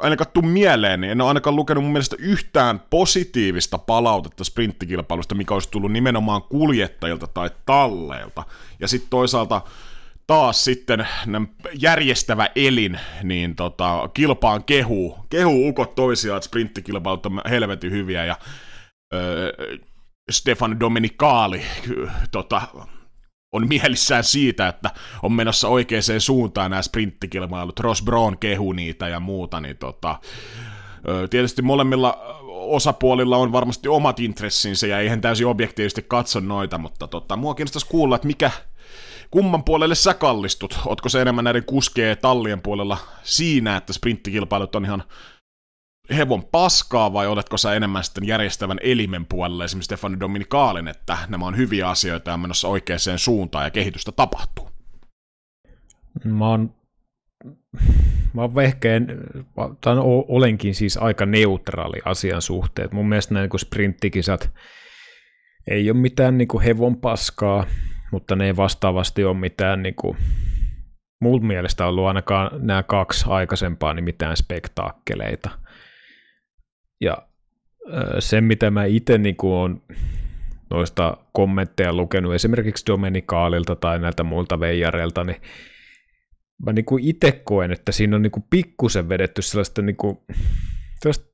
[0.00, 5.54] ainakaan tuu mieleen, niin en ole ainakaan lukenut mun mielestä yhtään positiivista palautetta sprinttikilpailusta, mikä
[5.54, 8.42] olisi tullut nimenomaan kuljettajilta tai talleilta.
[8.80, 9.60] Ja sitten toisaalta
[10.26, 11.08] taas sitten
[11.80, 18.36] järjestävä elin, niin tota, kilpaan kehuu, kehuu ukot toisiaan, että sprinttikilpailut on helvetin hyviä, ja
[19.14, 19.52] öö,
[20.30, 21.62] Stefan Dominikali
[22.32, 22.62] tota,
[23.52, 24.90] on mielissään siitä, että
[25.22, 27.80] on menossa oikeaan suuntaan nämä sprinttikilpailut.
[27.80, 30.20] Ross Brown kehu niitä ja muuta, niin tota,
[31.30, 37.36] tietysti molemmilla osapuolilla on varmasti omat intressinsä ja eihän täysin objektiivisesti katso noita, mutta tota,
[37.36, 38.50] mua kiinnostaisi kuulla, että mikä,
[39.30, 40.78] kumman puolelle sä kallistut?
[40.86, 45.02] Otko se enemmän näiden kuskeen tallien puolella siinä, että sprinttikilpailut on ihan
[46.16, 51.46] hevon paskaa, vai oletko sä enemmän sitten järjestävän elimen puolella, esimerkiksi Stefano Dominikaalin, että nämä
[51.46, 54.70] on hyviä asioita ja menossa oikeaan suuntaan ja kehitystä tapahtuu?
[56.24, 56.74] Mä oon,
[58.34, 59.06] mä oon vehkeen,
[59.80, 59.96] tai
[60.28, 62.88] olenkin siis aika neutraali asian suhteen.
[62.92, 64.50] Mun mielestä nämä niin sprinttikisat
[65.70, 67.66] ei ole mitään niin kuin hevon paskaa,
[68.12, 70.16] mutta ne ei vastaavasti ole mitään niin kuin,
[71.20, 75.50] mun mielestä ollut ainakaan nämä kaksi aikaisempaa niin mitään spektaakkeleita–
[77.00, 77.16] ja
[78.18, 79.36] se, mitä mä itse niin
[80.70, 85.40] noista kommentteja lukenut esimerkiksi Domenikaalilta tai näiltä muilta veijareilta, niin
[86.64, 90.18] mä niin itse koen, että siinä on niin pikkusen vedetty sellaista, niin kuin,
[91.00, 91.28] sellaista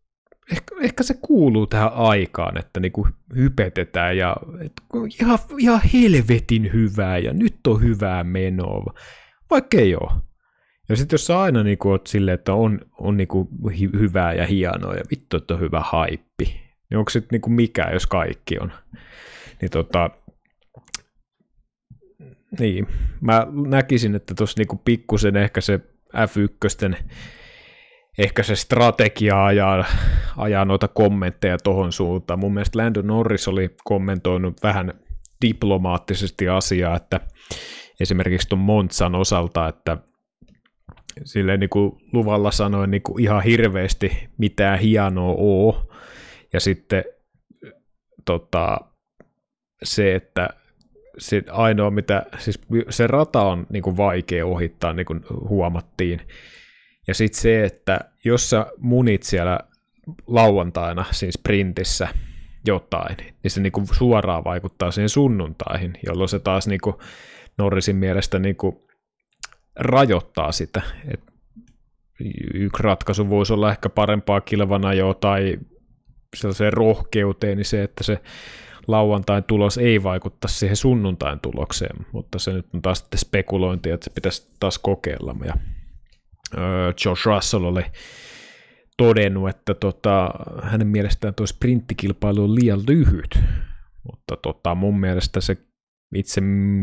[0.53, 4.83] ehkä, ehkä se kuuluu tähän aikaan, että niin kuin hypetetään ja että
[5.21, 8.95] ihan, ihan helvetin hyvää ja nyt on hyvää menoa,
[9.51, 10.13] vaikka ei ole.
[10.89, 14.33] Ja sitten jos sä aina niin oot silleen, että on, on niin kuin hy- hyvää
[14.33, 18.07] ja hienoa ja vittu, että on hyvä haippi, niin onko se niin kuin mikä, jos
[18.07, 18.73] kaikki on?
[19.61, 20.11] Niin tota,
[22.59, 22.87] niin,
[23.21, 25.81] mä näkisin, että tuossa niinku pikkusen ehkä se
[26.15, 26.97] F1,
[28.19, 29.85] ehkä se strategia ajaa,
[30.37, 32.39] ajaa noita kommentteja tohon suuntaan.
[32.39, 34.95] Mun mielestä Landon Norris oli kommentoinut vähän
[35.47, 37.21] diplomaattisesti asiaa, että
[38.01, 39.99] esimerkiksi tuon Montsan osalta, että
[41.25, 45.93] silleen niin kuin luvalla sanoen niin kuin ihan hirveästi mitään hienoa oo.
[46.53, 47.05] Ja sitten
[48.25, 48.81] tota,
[49.85, 50.49] se, että
[51.19, 56.21] se ainoa mitä, siis se rata on niin kuin vaikea ohittaa, niin kuin huomattiin.
[57.07, 59.61] Ja sitten se, että jos sä munit siellä
[60.27, 62.09] lauantaina, siinä sprintissä
[62.67, 66.97] jotain, niin se niin kuin suoraan vaikuttaa siihen sunnuntaihin, jolloin se taas niin kuin
[67.59, 68.77] Norrisin mielestä niin kuin
[69.77, 70.83] rajoittaa sitä.
[71.09, 71.21] Et
[72.55, 75.59] yksi ratkaisu voisi olla ehkä parempaa kilvana jo tai
[76.37, 78.21] sellaiseen rohkeuteen, niin se, että se
[78.87, 84.05] lauantain tulos ei vaikutta siihen sunnuntain tulokseen, mutta se nyt on taas sitten spekulointi, että
[84.05, 85.37] se pitäisi taas kokeilla.
[85.45, 85.55] Ja
[87.05, 87.85] Josh Russell oli
[88.97, 90.31] todennut, että tota,
[90.63, 93.39] hänen mielestään tuo sprinttikilpailu on liian lyhyt,
[94.11, 95.57] mutta tota, mun mielestä se
[96.17, 96.41] itse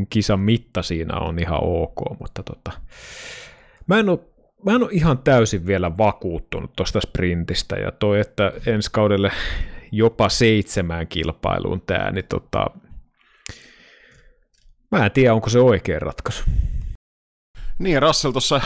[0.09, 2.71] kisan mitta siinä on ihan ok, mutta tota,
[3.87, 4.19] mä en ole
[4.65, 9.31] mä en ole ihan täysin vielä vakuuttunut tuosta sprintistä, ja toi, että ensi kaudelle
[9.91, 12.65] jopa seitsemään kilpailuun tämä, niin tota,
[14.91, 16.43] mä en tiedä, onko se oikea ratkaisu.
[17.79, 18.61] Niin, Russell tuossa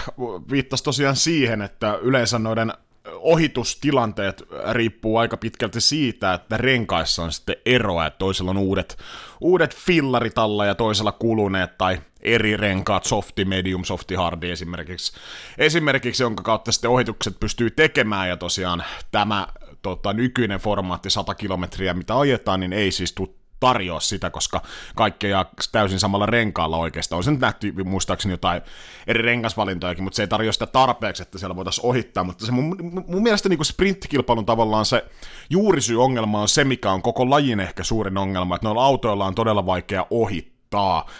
[0.52, 2.74] viittasi tosiaan siihen, että yleensä noiden
[3.12, 8.98] ohitustilanteet riippuu aika pitkälti siitä, että renkaissa on sitten eroa, että toisella on uudet,
[9.42, 15.14] uudet fillarit alla ja toisella kuluneet tai eri renkaat, softi, medium, softi, hardi esimerkiksi,
[15.58, 19.48] esimerkiksi jonka kautta sitten ohitukset pystyy tekemään ja tosiaan tämä
[19.82, 24.62] tota, nykyinen formaatti 100 kilometriä, mitä ajetaan, niin ei siis tule tarjoa sitä, koska
[24.96, 27.18] kaikki jää täysin samalla renkaalla oikeastaan.
[27.18, 28.62] On se nyt nähty muistaakseni jotain
[29.08, 32.24] eri rengasvalintojakin, mutta se ei tarjoa sitä tarpeeksi, että siellä voitaisiin ohittaa.
[32.24, 35.06] Mutta se mun, mun mielestä niin sprinttikilpailun tavallaan se
[35.50, 39.36] juurisyy ongelma on se, mikä on koko lajin ehkä suurin ongelma, että noilla autoilla on
[39.36, 40.56] todella vaikea ohittaa,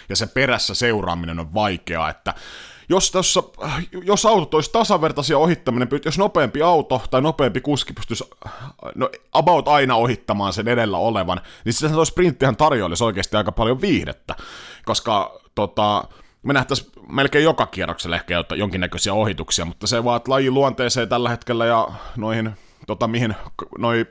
[0.08, 2.34] ja se perässä seuraaminen on vaikeaa, että
[2.88, 3.42] jos, tossa,
[4.04, 8.24] jos autot olisi tasavertaisia ohittaminen, jos nopeampi auto tai nopeampi kuski pystyisi
[8.94, 13.80] no, about aina ohittamaan sen edellä olevan, niin sitten tuo sprinttihän tarjoilisi oikeasti aika paljon
[13.80, 14.34] viihdettä,
[14.84, 16.04] koska tota,
[16.42, 21.28] me nähtäisiin melkein joka kierroksella ehkä jonkinnäköisiä ohituksia, mutta se vaan, että lajin luonteeseen tällä
[21.28, 22.50] hetkellä ja noihin,
[22.86, 23.34] tota, mihin
[23.78, 24.06] noi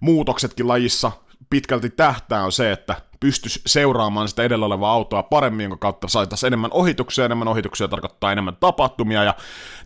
[0.00, 1.12] muutoksetkin lajissa
[1.50, 6.46] pitkälti tähtää on se, että pystyisi seuraamaan sitä edellä olevaa autoa paremmin, jonka kautta saataisiin
[6.46, 9.34] enemmän ohituksia, enemmän ohituksia tarkoittaa enemmän tapahtumia, ja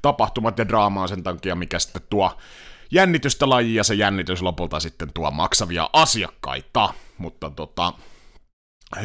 [0.02, 2.38] tapahtumat ja draamaa sen takia, mikä sitten tuo
[2.90, 7.92] jännitystä lajia, ja se jännitys lopulta sitten tuo maksavia asiakkaita, mutta tota,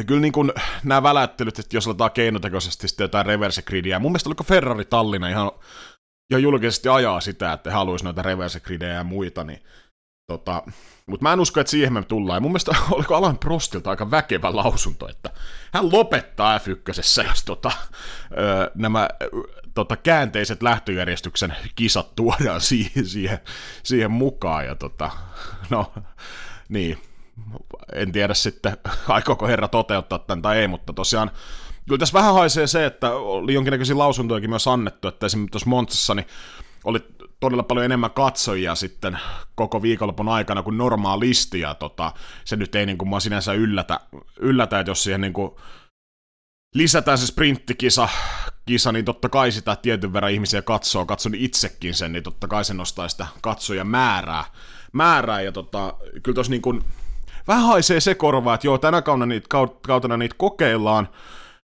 [0.06, 0.52] kyllä niin kuin
[0.84, 5.28] nämä väläyttelyt, että jos aletaan keinotekoisesti sitten jotain reverse gridia, mun mielestä oliko Ferrari Tallinna
[5.28, 5.50] ihan,
[6.30, 9.62] ihan julkisesti ajaa sitä, että haluaisi noita reverse gridejä ja muita, niin
[10.28, 10.62] tota,
[11.06, 12.36] mutta mä en usko, että siihen me tullaan.
[12.36, 15.30] Ja mun mielestä oliko Alan Prostilta aika väkevä lausunto, että
[15.72, 17.72] hän lopettaa F1, jos tota,
[18.32, 19.08] ö, nämä
[19.74, 23.38] tota, käänteiset lähtöjärjestyksen kisat tuodaan siihen, siihen,
[23.82, 24.66] siihen mukaan.
[24.66, 25.10] Ja tota,
[25.70, 25.92] no,
[26.68, 26.98] niin,
[27.92, 28.76] en tiedä sitten,
[29.08, 31.30] aikooko herra toteuttaa tämän tai ei, mutta tosiaan
[31.88, 36.14] kyllä tässä vähän haisee se, että oli jonkinnäköisiä lausuntojakin myös annettu, että esimerkiksi tuossa Montsassa
[36.14, 36.26] niin
[36.84, 37.00] oli
[37.40, 39.18] todella paljon enemmän katsojia sitten
[39.54, 42.12] koko viikonlopun aikana kuin normaalisti, ja tota,
[42.44, 44.00] se nyt ei niin kuin mua sinänsä yllätä,
[44.40, 45.50] yllätä että jos siihen niin kuin
[46.74, 48.08] lisätään se sprinttikisa,
[48.66, 52.64] kisa, niin totta kai sitä tietyn verran ihmisiä katsoo, katson itsekin sen, niin totta kai
[52.64, 54.44] se nostaa sitä katsoja määrää,
[54.92, 56.84] määrää ja tota, kyllä tuossa niin kuin,
[57.48, 59.48] vähän haisee se korva, että joo, tänä kautena niitä,
[59.82, 61.08] kautena niitä kokeillaan,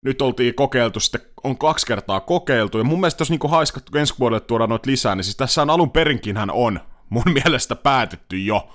[0.06, 4.14] nyt oltiin kokeiltu, sitten on kaksi kertaa kokeiltu, ja mun mielestä jos niinku haiskattu ensi
[4.20, 8.70] vuodelle tuodaan noita lisää, niin siis tässä on alun perinkinhän on mun mielestä päätetty jo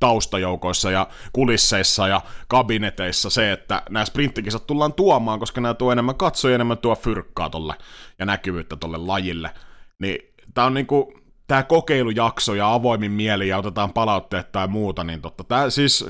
[0.00, 6.14] taustajoukoissa ja kulisseissa ja kabineteissa se, että nämä sprinttikisat tullaan tuomaan, koska nämä tuo enemmän
[6.14, 7.74] katsoja, enemmän tuo fyrkkaa tolle
[8.18, 9.50] ja näkyvyyttä tolle lajille.
[9.98, 11.14] Niin tää on niinku,
[11.46, 16.06] tämä kokeilujakso ja avoimin mieli ja otetaan palautteet tai muuta, niin totta, tää siis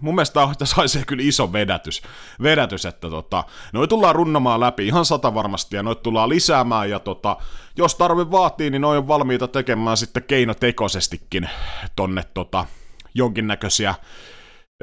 [0.00, 2.02] mun mielestä tässä haisee kyllä iso vedätys,
[2.42, 6.98] vedätys että tota, noi tullaan runnomaan läpi ihan sata varmasti ja noit tullaan lisäämään ja
[6.98, 7.36] tota,
[7.76, 11.50] jos tarve vaatii, niin noin on valmiita tekemään sitten keinotekoisestikin
[11.96, 12.66] tonne tota,
[13.14, 13.94] jonkinnäköisiä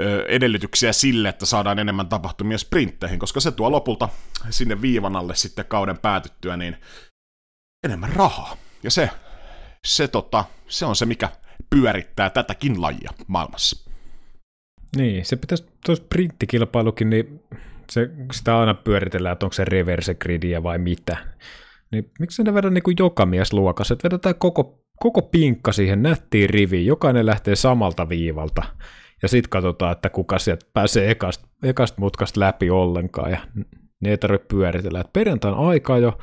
[0.02, 4.10] ö, edellytyksiä sille, että saadaan enemmän tapahtumia sprintteihin, koska se tuo lopulta
[4.50, 6.78] sinne viivan alle sitten kauden päätyttyä niin
[7.84, 8.58] enemmän rahaa.
[8.84, 9.10] Ja se,
[9.86, 11.30] se, tota, se on se, mikä
[11.70, 13.85] pyörittää tätäkin lajia maailmassa.
[14.98, 17.42] Niin, se pitäisi, tuo sprinttikilpailukin, niin
[17.92, 21.18] se, sitä aina pyöritellään, että onko se reverse gridia vai mitä.
[21.92, 26.04] Niin miksi ne vedä niin kuin joka mies luokassa, että vedetään koko, koko pinkka siihen
[26.04, 28.64] nättiin riviin, jokainen lähtee samalta viivalta,
[29.22, 33.40] ja sitten katsotaan, että kuka sieltä pääsee ekasta, ekasta mutkasta läpi ollenkaan, ja
[34.02, 35.00] ne ei tarvitse pyöritellä.
[35.00, 36.18] Et perjantain aika jo,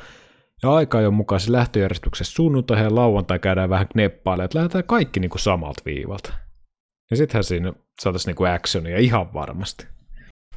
[0.62, 5.20] ja aika jo mukaan se lähtöjärjestyksessä sunnuntai ja lauantai käydään vähän kneppailemaan, että lähdetään kaikki
[5.20, 6.32] niin kuin samalta viivalta.
[7.12, 9.86] Ja sittenhän siinä saataisiin niinku actionia ihan varmasti.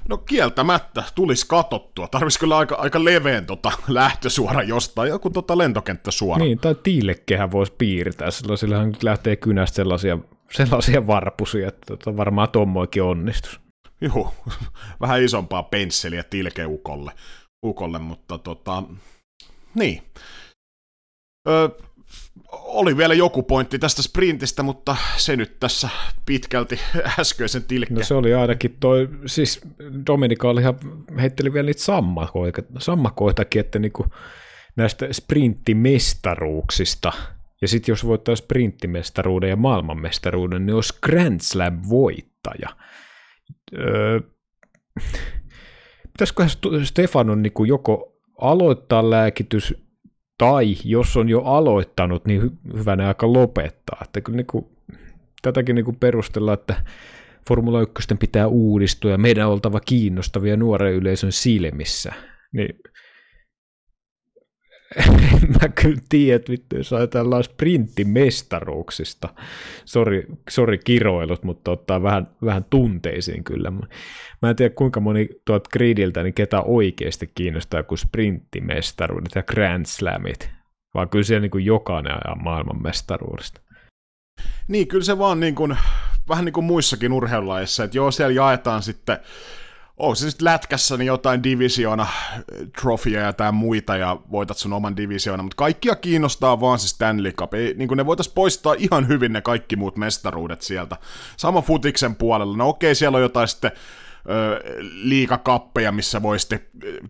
[0.10, 2.08] No kieltämättä, tulisi katottua.
[2.08, 6.44] Tarvitsisi kyllä aika, aika leveen tota lähtösuora jostain, joku tota lentokenttä suora.
[6.44, 10.18] Niin, tai tiilekkehän voisi piirtää, silloin sillähän lähtee kynästä sellaisia,
[10.52, 13.60] sellaisia varpusia, että tota varmaan tommoikin onnistus.
[14.02, 14.34] Joo,
[15.02, 17.12] vähän isompaa pensseliä tilkeukolle,
[17.66, 18.84] ukolle, mutta tota,
[19.74, 20.04] niin.
[21.48, 21.70] Ö,
[22.62, 25.90] oli vielä joku pointti tästä sprintistä, mutta se nyt tässä
[26.26, 26.80] pitkälti
[27.20, 27.98] äskeisen tilkkeen.
[27.98, 29.62] No se oli ainakin toi, siis
[30.08, 30.76] Dominika oli ihan,
[31.22, 34.06] heitteli vielä niitä sammakoita, sammakoitakin, että niinku
[34.76, 37.12] näistä sprinttimestaruuksista,
[37.62, 42.70] ja sitten jos voittaa sprinttimestaruuden ja maailmanmestaruuden, niin olisi Grand Slam-voittaja.
[43.78, 44.20] Öö,
[46.12, 46.50] pitäisiköhän
[46.84, 49.85] Stefanon niinku joko aloittaa lääkitys
[50.38, 54.00] tai jos on jo aloittanut, niin hy- hyvänä aika lopettaa.
[54.02, 54.66] Että kyllä niin kuin,
[55.42, 56.76] tätäkin niin perustellaan, että
[57.48, 62.14] Formula 1 pitää uudistua ja meidän on oltava kiinnostavia nuoren yleisön silmissä.
[62.52, 62.80] Niin
[64.96, 65.14] en
[65.62, 69.30] mä kyllä tiedä, että vittu, jos ajatellaan sprinttimestaruuksista,
[69.86, 73.72] sori, sori kiroilut, mutta ottaa vähän, vähän tunteisiin kyllä.
[74.42, 79.86] Mä en tiedä kuinka moni tuot gridiltä, niin ketä oikeasti kiinnostaa kuin sprinttimestaruudet ja Grand
[79.86, 80.50] Slamit,
[80.94, 83.62] vaan kyllä siellä niin kuin jokainen ajaa maailmanmestaruudesta.
[84.68, 85.78] Niin, kyllä se vaan niin kuin,
[86.30, 89.18] vähän niin kuin muissakin urheilulajeissa, että joo, siellä jaetaan sitten
[89.98, 92.08] onko se sitten lätkässä niin jotain divisiona
[92.82, 97.32] trofia ja tai muita ja voitat sun oman divisiona, mutta kaikkia kiinnostaa vaan se Stanley
[97.32, 97.54] Cup.
[97.54, 100.98] Ei, niin ne voitaisiin poistaa ihan hyvin ne kaikki muut mestaruudet sieltä.
[101.38, 102.58] Sama futiksen puolella.
[102.58, 103.72] No okei, siellä on jotain sitten
[104.80, 106.60] liikakappeja, missä voi sitten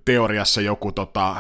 [0.06, 1.36] teoriassa joku tota,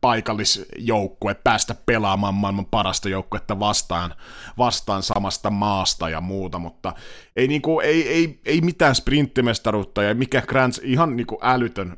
[0.00, 4.14] paikallisjoukkue päästä pelaamaan maailman parasta joukkuetta vastaan,
[4.58, 6.92] vastaan samasta maasta ja muuta, mutta
[7.36, 11.96] ei, niinku, ei, ei, ei mitään sprinttimestaruutta ja mikä Grand, ihan niinku älytön.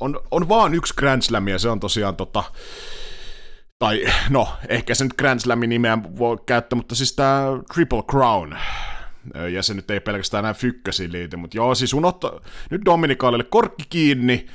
[0.00, 2.44] On, on vaan yksi Grand Slam ja se on tosiaan tota,
[3.78, 7.42] tai no, ehkä sen Grand Slamin nimeä voi käyttää, mutta siis tämä
[7.74, 8.56] Triple Crown,
[9.52, 13.84] ja se nyt ei pelkästään näin fykkäsiin liity, mutta joo, siis unohto, nyt Dominikaalille korkki
[13.88, 14.46] kiinni,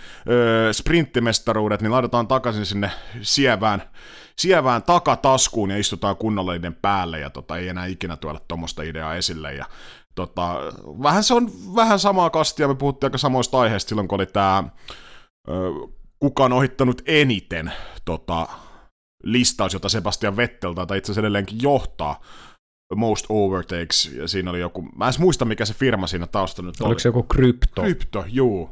[0.71, 3.83] sprinttimestaruudet, niin laitetaan takaisin sinne sievään,
[4.37, 9.15] sievään takataskuun ja istutaan kunnolla niiden päälle, ja tota, ei enää ikinä tuoda tuommoista ideaa
[9.15, 9.65] esille, ja
[10.15, 10.55] tota,
[11.03, 14.63] vähän se on vähän samaa kastia, me puhuttiin aika samoista aiheista silloin, kun oli tämä
[16.21, 17.71] kuka on ohittanut eniten
[18.05, 18.47] tota,
[19.23, 22.21] listaus, jota Sebastian Vettel tai itse asiassa edelleenkin johtaa,
[22.95, 26.81] Most Overtakes, ja siinä oli joku, mä en muista mikä se firma siinä taustalla nyt
[26.81, 27.81] Oliko se joku krypto?
[27.81, 28.69] Krypto, juu.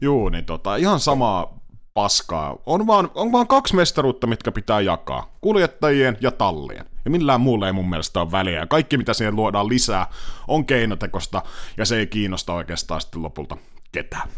[0.00, 1.62] Juu, niin tota, ihan samaa
[1.94, 2.58] paskaa.
[2.66, 5.36] On vaan, on vaan kaksi mestaruutta, mitkä pitää jakaa.
[5.40, 6.84] Kuljettajien ja tallien.
[7.04, 8.58] Ja millään muulla ei mun mielestä ole väliä.
[8.58, 10.06] Ja kaikki, mitä siihen luodaan lisää,
[10.48, 11.42] on keinotekosta,
[11.76, 13.56] ja se ei kiinnosta oikeastaan sitten lopulta
[13.92, 14.28] ketään.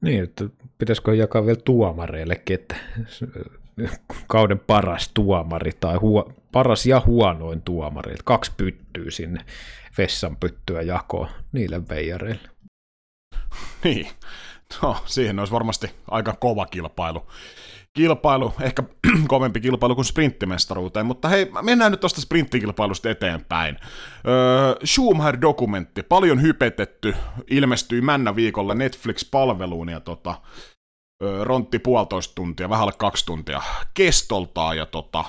[0.00, 0.44] Niin, että
[0.78, 2.76] pitäisikö jakaa vielä tuomareillekin, että
[4.26, 9.44] kauden paras tuomari tai huo, paras ja huonoin tuomari, että kaksi pyttyy sinne
[9.98, 12.48] vessan pyttyä jakoon niille veijareille.
[13.84, 14.06] Niin,
[14.82, 17.26] no siihen olisi varmasti aika kova kilpailu.
[17.92, 18.82] Kilpailu, ehkä
[19.28, 23.76] kovempi kilpailu kuin sprinttimestaruuteen, mutta hei, mennään nyt tuosta sprinttikilpailusta eteenpäin.
[24.28, 27.14] Öö, Schumacher-dokumentti, paljon hypetetty,
[27.50, 30.34] ilmestyi männä viikolla Netflix-palveluun ja tota,
[31.42, 33.62] rontti puolitoista tuntia, vähän alle kaksi tuntia
[33.94, 35.24] kestoltaan ja tota,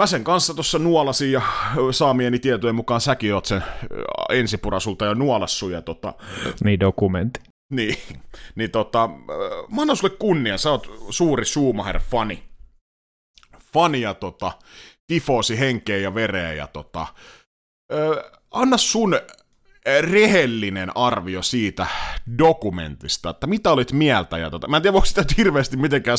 [0.00, 1.42] Mä sen kanssa tuossa nuolasin ja
[1.90, 3.62] saamieni tietojen mukaan säkin oot sen
[4.30, 6.14] ensipurasulta jo nuolassu ja tota...
[6.64, 7.40] Niin dokumentti.
[7.72, 7.96] Niin,
[8.54, 9.10] niin tota,
[9.70, 12.42] mä annan sulle kunnia, sä oot suuri Schumacher-fani.
[13.72, 14.52] Fani ja tota,
[15.06, 17.06] tifoosi henkeä ja vereä ja tota,
[17.92, 19.20] ö, anna sun
[20.00, 21.86] rehellinen arvio siitä
[22.38, 26.18] dokumentista, että mitä olit mieltä, ja tota, mä en tiedä, voiko sitä hirveästi mitenkään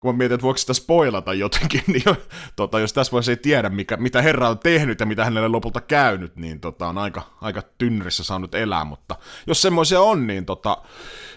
[0.00, 2.16] kun mä mietin, että voiko sitä spoilata jotenkin, niin
[2.56, 5.80] tota, jos tässä voisi ei tiedä, mikä, mitä herra on tehnyt ja mitä hänelle lopulta
[5.80, 10.82] käynyt, niin tota, on aika, aika tynrissä saanut elää, mutta jos semmoisia on, niin tota,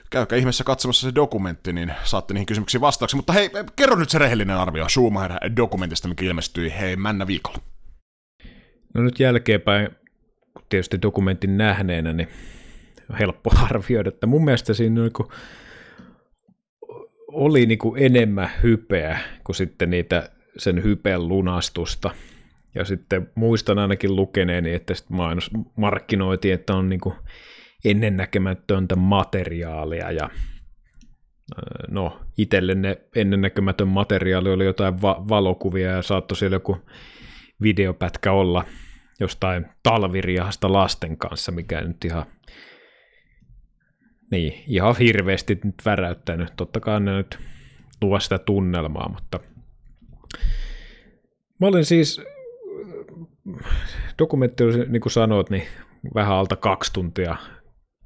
[0.10, 3.18] käykää ihmeessä katsomassa se dokumentti, niin saatte niihin kysymyksiin vastauksia.
[3.18, 7.60] Mutta hei, kerro nyt se rehellinen arvio Schumacher-dokumentista, mikä ilmestyi hei männä viikolla.
[8.94, 9.99] No nyt jälkeenpäin
[10.70, 12.28] tietysti dokumentin nähneenä, niin
[13.10, 15.28] on helppo arvioida, että mun mielestä siinä niin kuin
[17.28, 22.12] oli niin kuin enemmän hypeä kuin sitten niitä sen hypeen lunastusta.
[22.76, 27.16] Ja sitten muistan ainakin lukeneeni, että sitten mainos markkinoitiin, että on niin kuin
[27.86, 30.30] ennennäkemätöntä materiaalia ja
[31.90, 36.78] no itselle ne ennennäkemätön materiaali oli jotain va- valokuvia ja saattoi siellä joku
[37.62, 38.64] videopätkä olla
[39.20, 42.26] jostain talviriahasta lasten kanssa, mikä nyt ihan,
[44.32, 46.54] niin, ihan hirveästi nyt väräyttänyt.
[46.56, 47.40] Totta kai ne nyt
[48.02, 49.40] luo sitä tunnelmaa, mutta
[51.60, 52.22] mä olin siis,
[54.20, 55.64] dokumentti, niin kuin sanoit, niin
[56.16, 57.36] vähän alta kaksi tuntia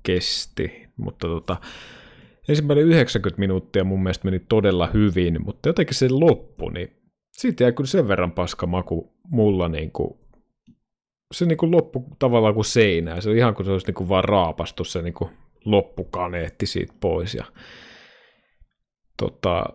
[0.04, 1.58] kesti, mutta tota,
[2.50, 6.92] ensimmäinen 90 minuuttia mun mielestä meni todella hyvin, mutta jotenkin se loppu, niin
[7.32, 10.23] siitä jäi kyllä sen verran paska maku mulla niin kuin
[11.34, 13.22] se niin kuin loppu tavallaan kuin seinää.
[13.22, 15.30] Se on ihan kuin se olisi niin kuin vaan raapastu se niin kuin
[15.66, 17.36] loppukaneetti siitä pois.
[17.36, 17.46] Ja,
[19.18, 19.66] tota,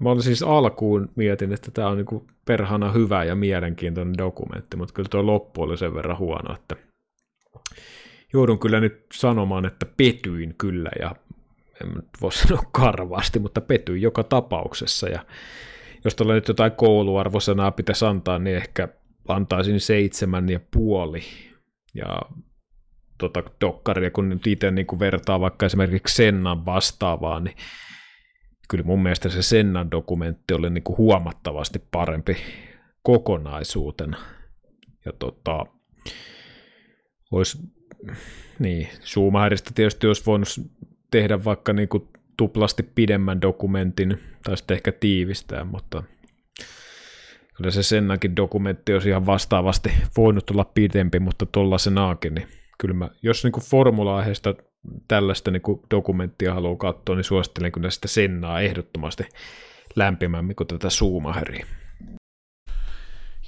[0.00, 4.76] mä olin siis alkuun mietin, että tämä on niin kuin perhana hyvä ja mielenkiintoinen dokumentti,
[4.76, 6.76] mutta kyllä tuo loppu oli sen verran huono, että
[8.32, 11.14] joudun kyllä nyt sanomaan, että petyin kyllä ja
[11.82, 15.24] en nyt voi sanoa karvaasti, mutta petyin joka tapauksessa ja
[16.04, 18.88] jos tuolla nyt jotain kouluarvosanaa pitäisi antaa, niin ehkä
[19.28, 21.20] antaisin seitsemän ja puoli.
[21.94, 22.20] Ja
[23.18, 27.56] tota, dokkaria, kun nyt itse niin kuin vertaa vaikka esimerkiksi Sennan vastaavaa, niin
[28.68, 32.36] kyllä mun mielestä se Sennan dokumentti oli niin kuin huomattavasti parempi
[33.02, 34.16] kokonaisuutena.
[35.04, 35.66] Ja tota,
[37.30, 37.58] olisi,
[38.58, 40.48] niin, Schumacherista tietysti olisi voinut
[41.10, 46.02] tehdä vaikka niin kuin tuplasti pidemmän dokumentin, tai sitten ehkä tiivistää, mutta
[47.58, 51.46] kyllä se Sennakin dokumentti olisi ihan vastaavasti voinut olla pidempi, mutta
[51.90, 54.54] naakin, niin kyllä mä, jos niin formula-aiheesta
[55.08, 59.28] tällaista niin dokumenttia haluaa katsoa, niin suosittelen kyllä sitä Sennaa ehdottomasti
[59.96, 61.66] lämpimämmin kuin tätä Schumacheria.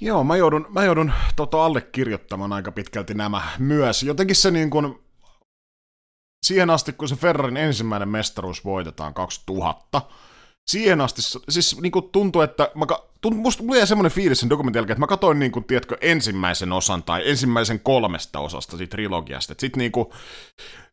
[0.01, 4.03] Joo, mä joudun, mä joudun tota allekirjoittamaan aika pitkälti nämä myös.
[4.03, 4.99] Jotenkin se niin kuin,
[6.45, 10.01] siihen asti, kun se Ferrarin ensimmäinen mestaruus voitetaan 2000,
[10.67, 12.85] siihen asti, siis niin kuin tuntuu, että mä,
[13.29, 16.71] musta mulla jäi semmoinen fiilis sen dokumentin jälkeen, että mä katsoin niin kuin, tiedätkö, ensimmäisen
[16.71, 19.55] osan tai ensimmäisen kolmesta osasta siitä trilogiasta.
[19.59, 20.07] Sitten niin kuin,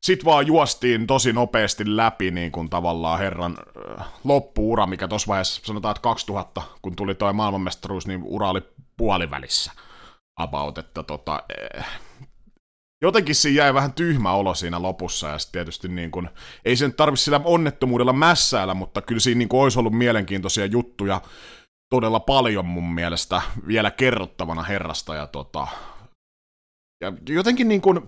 [0.03, 3.57] sit vaan juostiin tosi nopeasti läpi niin kuin, tavallaan herran
[3.99, 8.63] äh, loppuura, mikä tuossa vaiheessa sanotaan, että 2000, kun tuli toi maailmanmestaruus, niin ura oli
[8.97, 9.73] puolivälissä.
[10.41, 11.43] about, että tota,
[11.77, 11.85] eh,
[13.03, 16.29] jotenkin siinä jäi vähän tyhmä olo siinä lopussa, ja sitten tietysti niin kun,
[16.65, 21.21] ei sen tarvitse sillä onnettomuudella mässäillä, mutta kyllä siinä niin olisi ollut mielenkiintoisia juttuja
[21.91, 25.67] todella paljon mun mielestä vielä kerrottavana herrasta, ja tota,
[27.01, 28.01] ja jotenkin niin kuin,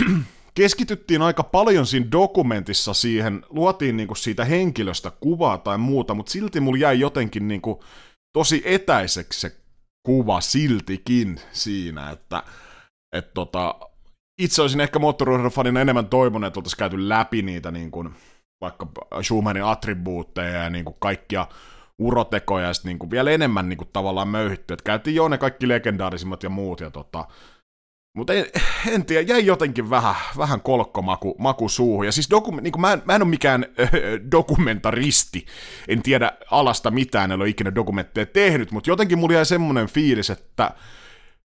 [0.54, 6.32] keskityttiin aika paljon siinä dokumentissa siihen, luotiin niin kuin siitä henkilöstä kuvaa tai muuta, mutta
[6.32, 7.80] silti mulla jäi jotenkin niin kuin
[8.32, 9.56] tosi etäiseksi se
[10.06, 12.42] kuva siltikin siinä, että
[13.16, 13.74] et tota,
[14.42, 18.14] itse olisin ehkä moottoriurheilufanina enemmän toivonut, että oltaisiin käyty läpi niitä niin kuin,
[18.60, 18.88] vaikka
[19.22, 21.46] Schumannin attribuutteja ja niin kuin kaikkia
[22.00, 24.74] urotekoja ja sitten niin kuin vielä enemmän niin kuin tavallaan möyhitty.
[24.74, 27.24] Että käytiin jo ne kaikki legendaarisimmat ja muut ja tota,
[28.16, 28.46] mutta en,
[28.94, 32.06] en tiedä, jäi jotenkin vähän, vähän kolkkomaku maku suuhun.
[32.06, 33.90] Ja siis dokum, niin mä, en, mä en ole mikään äh,
[34.32, 35.46] dokumentaristi,
[35.88, 40.30] en tiedä alasta mitään, en ole ikinä dokumentteja tehnyt, mutta jotenkin mulla jäi semmoinen fiilis,
[40.30, 40.70] että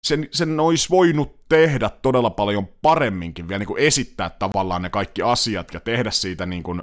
[0.07, 5.21] sen, sen olisi voinut tehdä todella paljon paremminkin, vielä niin kuin esittää tavallaan ne kaikki
[5.21, 6.81] asiat ja tehdä siitä niin kuin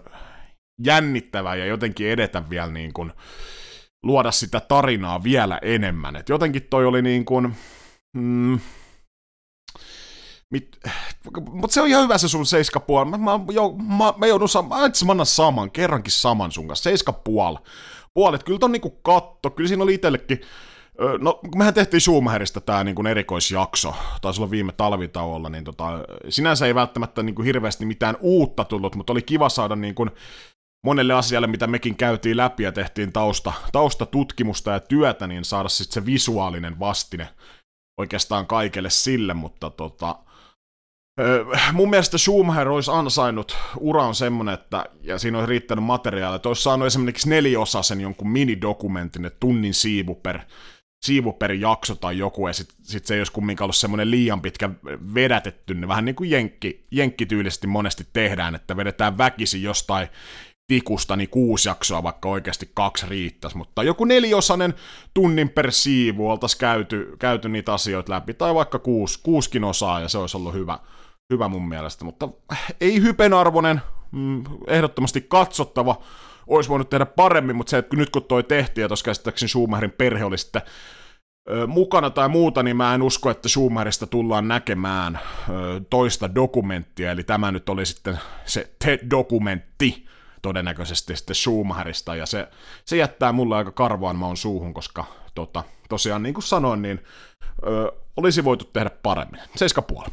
[0.84, 3.12] jännittävää ja jotenkin edetä vielä niin kuin,
[4.02, 6.16] luoda sitä tarinaa vielä enemmän.
[6.16, 7.56] Et jotenkin toi oli niin kuin,
[8.16, 8.60] mm,
[10.52, 10.78] Mit...
[11.50, 13.10] Mutta se on ihan hyvä se sun seiskapuoli.
[13.10, 16.82] Mä, mä, jo, mä, mä joudun saamaan, mä itse annan saman, kerrankin saman sun kanssa.
[16.82, 17.58] Seiskapuoli.
[18.14, 20.40] Puolet, kyllä ton niinku katto, kyllä siinä oli itsellekin,
[21.18, 25.84] No, kun mehän tehtiin Schumacherista tämä niin erikoisjakso, taisi olla viime talvitauolla, niin tota,
[26.28, 30.10] sinänsä ei välttämättä niin kuin hirveästi mitään uutta tullut, mutta oli kiva saada niin kuin
[30.84, 35.94] monelle asialle, mitä mekin käytiin läpi ja tehtiin tausta, taustatutkimusta ja työtä, niin saada sitten
[35.94, 37.28] se visuaalinen vastine
[37.98, 40.18] oikeastaan kaikelle sille, mutta tota,
[41.72, 46.48] mun mielestä Schumacher olisi ansainnut, ura on semmonen, että, ja siinä olisi riittänyt materiaalia, että
[46.48, 50.40] olisi saanut esimerkiksi neliosasen jonkun minidokumentin, että tunnin siivu per,
[51.06, 54.42] siivu per jakso tai joku, ja sitten sit se ei olisi kumminkaan ollut semmoinen liian
[54.42, 54.70] pitkä
[55.14, 60.08] vedätetty, niin vähän niin kuin jenkki, jenkkityylisesti monesti tehdään, että vedetään väkisin jostain
[60.66, 64.74] tikusta niin kuusi jaksoa, vaikka oikeasti kaksi riittäisi, mutta joku neliosainen
[65.14, 70.08] tunnin per siivu oltaisiin käyty, käyty niitä asioita läpi, tai vaikka kuusi, kuuskin osaa, ja
[70.08, 70.78] se olisi ollut hyvä,
[71.32, 72.28] hyvä mun mielestä, mutta
[72.80, 73.80] ei hypenarvoinen,
[74.12, 76.02] mm, ehdottomasti katsottava,
[76.46, 79.90] olisi voinut tehdä paremmin, mutta se, että nyt kun toi tehtiin, ja tuossa käsittääkseni Schumacherin
[79.90, 80.62] perhe oli sitten
[81.66, 85.18] mukana tai muuta, niin mä en usko, että Schumacherista tullaan näkemään
[85.90, 90.06] toista dokumenttia, eli tämä nyt oli sitten se te-dokumentti,
[90.42, 92.48] todennäköisesti sitten Schumacherista, ja se,
[92.84, 97.04] se jättää mulle aika karvaan maun suuhun, koska tota, tosiaan niin kuin sanoin, niin
[97.66, 99.40] ö, olisi voitu tehdä paremmin.
[99.56, 100.08] Seiska puoli.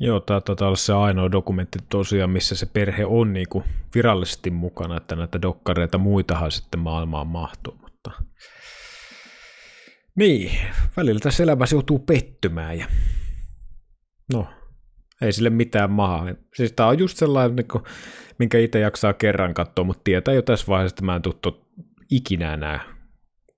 [0.00, 3.64] Joo, tämä taitaa olla se ainoa dokumentti tosiaan, missä se perhe on niin kuin
[3.94, 8.10] virallisesti mukana, että näitä dokkareita muitahan sitten maailmaan mahtuu, mutta
[10.16, 10.58] niin,
[10.96, 12.86] välillä tässä elämässä joutuu pettymään ja
[14.32, 14.46] no,
[15.22, 16.26] ei sille mitään maha.
[16.54, 17.84] Siis tämä on just sellainen, niin kuin,
[18.38, 21.54] minkä itse jaksaa kerran katsoa, mutta tietää jo tässä vaiheessa, että mä en tule
[22.10, 22.80] ikinä enää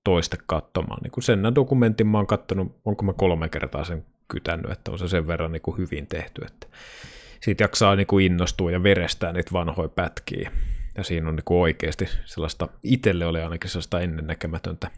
[0.04, 1.00] toista katsomaan.
[1.02, 5.08] Niin sen dokumentin mä oon katsonut, onko mä kolme kertaa sen kytännyt, että on se
[5.08, 6.66] sen verran niin kuin hyvin tehty, että
[7.40, 10.50] siitä jaksaa niin kuin innostua ja verestää niitä vanhoja pätkiä.
[10.96, 14.90] Ja siinä on niin kuin oikeasti sellaista, itselle oli ainakin sellaista ennennäkemätöntä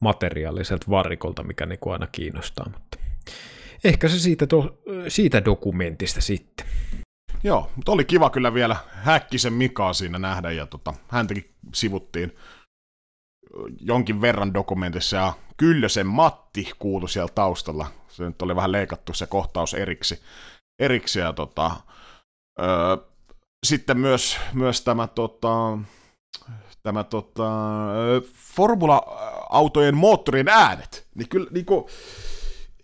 [0.00, 2.98] materiaaliselta varikolta, mikä niin kuin aina kiinnostaa, mutta
[3.84, 6.66] ehkä se siitä, to, siitä dokumentista sitten.
[7.44, 12.36] Joo, mutta oli kiva kyllä vielä Häkkisen Mikaa siinä nähdä, ja tota, häntäkin sivuttiin
[13.80, 17.86] jonkin verran dokumentissa, ja Kyllösen Matti kuului siellä taustalla.
[18.08, 20.22] Se nyt oli vähän leikattu se kohtaus eriksi,
[20.78, 21.70] eriksi ja tota,
[22.60, 22.96] öö,
[23.66, 25.78] sitten myös, myös tämä, tota,
[26.82, 27.50] tämä tota,
[28.34, 31.06] formula-autojen moottorien äänet.
[31.14, 31.84] Niin kyllä niin kuin,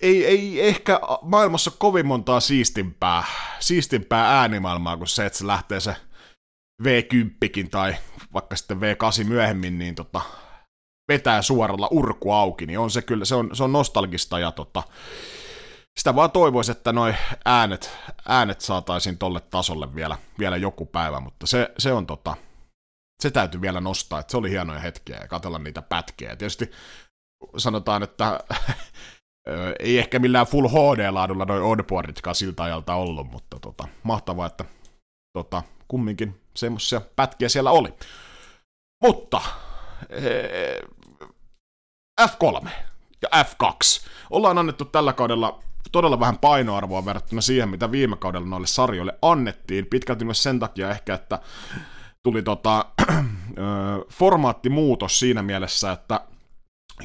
[0.03, 3.25] ei, ei ehkä maailmassa kovin montaa siistimpää,
[3.61, 5.97] siistimpää äänimaailmaa kuin se, että se lähtee se
[6.83, 7.97] V10 tai
[8.33, 10.21] vaikka sitten V8 myöhemmin, niin tota,
[11.09, 14.83] vetää suoralla urku auki, niin on se kyllä, se on, se on nostalgista ja tota,
[15.99, 17.99] sitä vaan toivoisi, että noi äänet,
[18.29, 22.37] äänet saataisiin tolle tasolle vielä, vielä joku päivä, mutta se, se on tota,
[23.23, 26.31] se täytyy vielä nostaa, että se oli hienoja hetkiä ja katsella niitä pätkiä.
[26.31, 26.71] Ja tietysti
[27.57, 28.41] sanotaan, että
[29.79, 34.65] ei ehkä millään Full HD-laadulla noin onboarditkaan siltä ajalta ollut, mutta tota, mahtavaa, että
[35.33, 37.95] tota, kumminkin semmoisia pätkiä siellä oli.
[39.03, 39.41] Mutta
[42.21, 42.69] F3
[43.23, 45.63] ja F2 ollaan annettu tällä kaudella
[45.93, 49.87] todella vähän painoarvoa verrattuna siihen, mitä viime kaudella noille sarjoille annettiin.
[49.87, 51.39] Pitkälti myös sen takia ehkä, että
[52.23, 52.87] tuli tota,
[54.19, 56.21] formaattimuutos siinä mielessä, että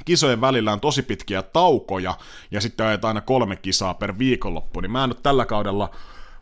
[0.06, 2.18] kisojen välillä on tosi pitkiä taukoja,
[2.52, 5.90] ja sitten ajetaan aina kolme kisaa per viikonloppu, niin mä en ole tällä kaudella,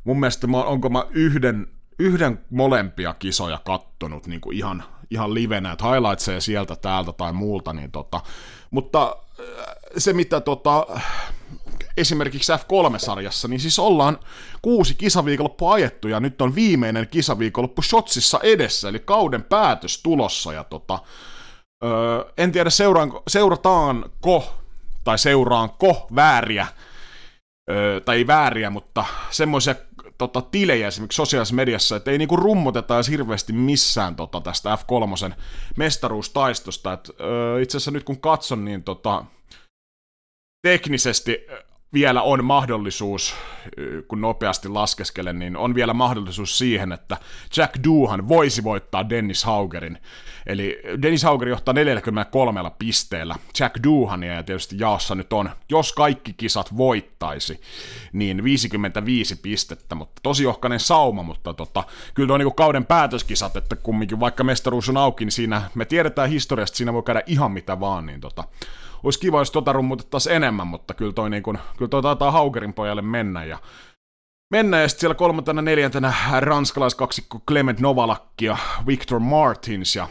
[0.04, 1.68] mun mielestä mä, onko mä yhden,
[2.00, 7.74] yhden molempia kisoja kattonut niin kuin ihan, ihan livenä, että highlightseja sieltä täältä tai muulta,
[7.74, 8.22] niin tota,
[8.72, 10.88] mutta äh, se mitä tota,
[11.98, 14.20] esimerkiksi F3-sarjassa, niin siis ollaan
[14.62, 20.64] kuusi kisaviikonloppu ajettu ja nyt on viimeinen kisaviikonloppu Shotsissa edessä, eli kauden päätös tulossa ja
[20.64, 21.00] tota,
[21.84, 24.56] öö, en tiedä seuraanko, seurataanko
[25.04, 26.68] tai seuraanko vääriä,
[27.72, 29.76] öö, tai ei vääriä, mutta semmoisia
[30.18, 35.34] tota, tilejä esimerkiksi sosiaalisessa mediassa, että ei niinku rummuteta edes hirveästi missään tota, tästä F3
[35.78, 36.94] mestaruustaistosta.
[36.94, 39.26] Et, öö, itse asiassa nyt kun katson, niin tota,
[40.62, 41.48] teknisesti
[41.96, 43.36] vielä on mahdollisuus,
[44.08, 47.18] kun nopeasti laskeskelen, niin on vielä mahdollisuus siihen, että
[47.58, 49.98] Jack Doohan voisi voittaa Dennis Haugerin.
[50.46, 56.34] Eli Dennis Hauger johtaa 43 pisteellä Jack Doohania, ja tietysti jaossa nyt on, jos kaikki
[56.34, 57.62] kisat voittaisi,
[58.14, 61.84] niin 55 pistettä, mutta tosi ohkainen sauma, mutta tota,
[62.14, 66.30] kyllä on niin kauden päätöskisat, että kumminkin vaikka mestaruus on auki, niin siinä me tiedetään
[66.30, 68.44] historiasta, siinä voi käydä ihan mitä vaan, niin tota,
[69.06, 72.74] olisi kiva, jos tota rummutettaisiin enemmän, mutta kyllä toi, niin kun, kyllä toi taitaa Haugerin
[72.74, 73.46] pojalle mennä.
[73.46, 73.60] Ja
[74.52, 80.08] mennä ja sitten siellä kolmantena neljäntenä ranskalaiskaksikko Clement Novalakki ja Victor Martins ja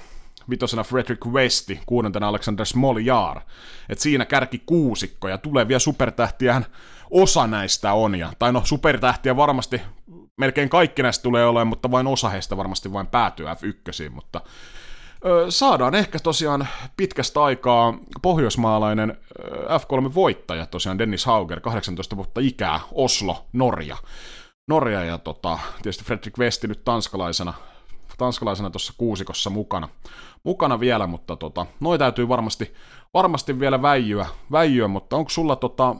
[0.51, 3.41] vitosena Frederick Westi, kuudentena Alexander Smoljar.
[3.89, 6.67] Et siinä kärki kuusikko ja tulevia supertähtiähän
[7.11, 8.15] osa näistä on.
[8.15, 9.81] Ja, tai no supertähtiä varmasti
[10.37, 14.41] melkein kaikki näistä tulee olemaan, mutta vain osa heistä varmasti vain päätyy F1, mutta
[15.49, 19.19] saadaan ehkä tosiaan pitkästä aikaa pohjoismaalainen
[19.55, 23.97] F3-voittaja, tosiaan Dennis Hauger, 18 vuotta ikää, Oslo, Norja.
[24.69, 27.55] Norja ja tota, tietysti Fredrik Westi nyt tanskalaisena,
[28.19, 29.89] tanskalaisena tuossa kuusikossa mukana,
[30.43, 32.75] mukana vielä, mutta tota, noi täytyy varmasti,
[33.15, 35.97] varmasti vielä väijyä, väijyä mutta onko sulla tota,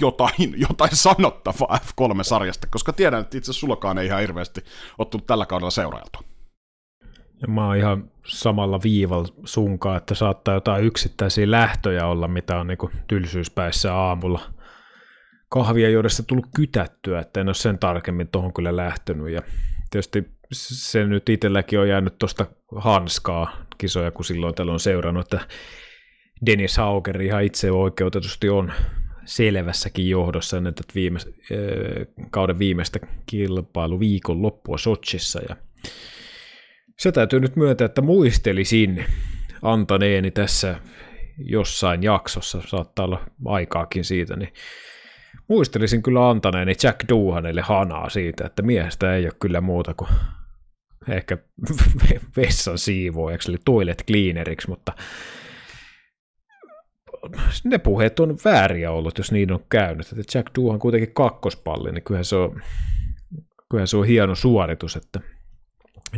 [0.00, 4.64] jotain, jotain sanottavaa F3-sarjasta, koska tiedän, että itse sullakaan ei ihan hirveästi
[5.10, 6.33] tullut tällä kaudella seurailtua.
[7.48, 12.78] Mä oon ihan samalla viivalla sunkaan, että saattaa jotain yksittäisiä lähtöjä olla, mitä on niin
[13.08, 14.40] tylsyyspäissä aamulla
[15.48, 19.30] kahvia juodessa tullut kytättyä, että en ole sen tarkemmin tuohon kyllä lähtenyt.
[19.30, 19.42] Ja
[19.90, 25.46] tietysti se nyt itselläkin on jäänyt tuosta hanskaa kisoja, kun silloin tällä on seurannut, että
[26.46, 28.72] Dennis Hauger ihan itse oikeutetusti on
[29.24, 31.18] selvässäkin johdossa ennen tätä viime,
[32.30, 35.56] kauden viimeistä kilpailu viikon loppua Sochissa ja
[36.98, 39.04] se täytyy nyt myöntää, että muistelisin
[39.62, 40.78] antaneeni tässä
[41.38, 44.52] jossain jaksossa, saattaa olla aikaakin siitä, niin
[45.48, 50.10] muistelisin kyllä antaneeni Jack Doohanille hanaa siitä, että miehestä ei ole kyllä muuta kuin
[51.08, 51.38] ehkä
[52.36, 54.92] vessan siivoajaksi, eli toilet cleaneriksi, mutta
[57.64, 60.12] ne puheet on vääriä ollut, jos niin on käynyt.
[60.12, 62.62] Että Jack Doohan kuitenkin kakkospalli, niin kyllähän se on,
[63.70, 65.20] kyllähän se on hieno suoritus, että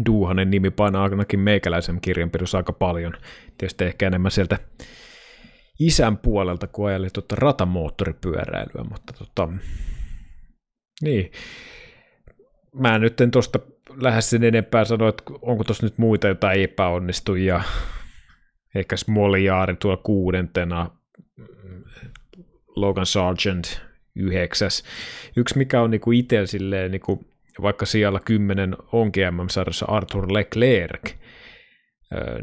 [0.06, 3.12] Duuhanen nimi painaa ainakin meikäläisen kirjanpidossa aika paljon.
[3.58, 4.58] Tietysti ehkä enemmän sieltä
[5.78, 9.48] isän puolelta, kun ajeli tuota ratamoottoripyöräilyä, mutta tota,
[11.02, 11.32] niin.
[12.72, 13.58] Mä nyt en tuosta
[13.96, 17.62] lähes sen enempää sano, että onko tuossa nyt muita jotain epäonnistujia.
[18.74, 20.90] Ehkä Smoliaari tuolla kuudentena,
[22.76, 23.82] Logan Sargent
[24.14, 24.84] yhdeksäs.
[25.36, 27.24] Yksi mikä on niinku itsellä silleen niinku
[27.62, 31.14] vaikka siellä 10 onkin MM-sarjassa Arthur Leclerc,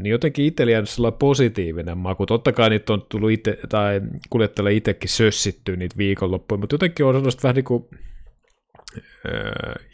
[0.00, 2.26] niin jotenkin itsellä jäänyt sellainen positiivinen maku.
[2.26, 4.00] Totta kai niitä on tullut itse, tai
[4.30, 7.84] kuljettajalle itsekin sössittyä niitä viikonloppuja, mutta jotenkin on sellaista vähän niin kuin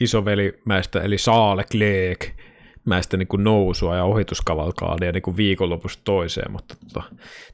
[0.01, 2.31] isovelimäistä, eli Saale Leclerc,
[2.85, 7.03] mäistä niin kuin nousua ja ohituskavalkaadia niin kuin viikonlopusta toiseen, mutta tota,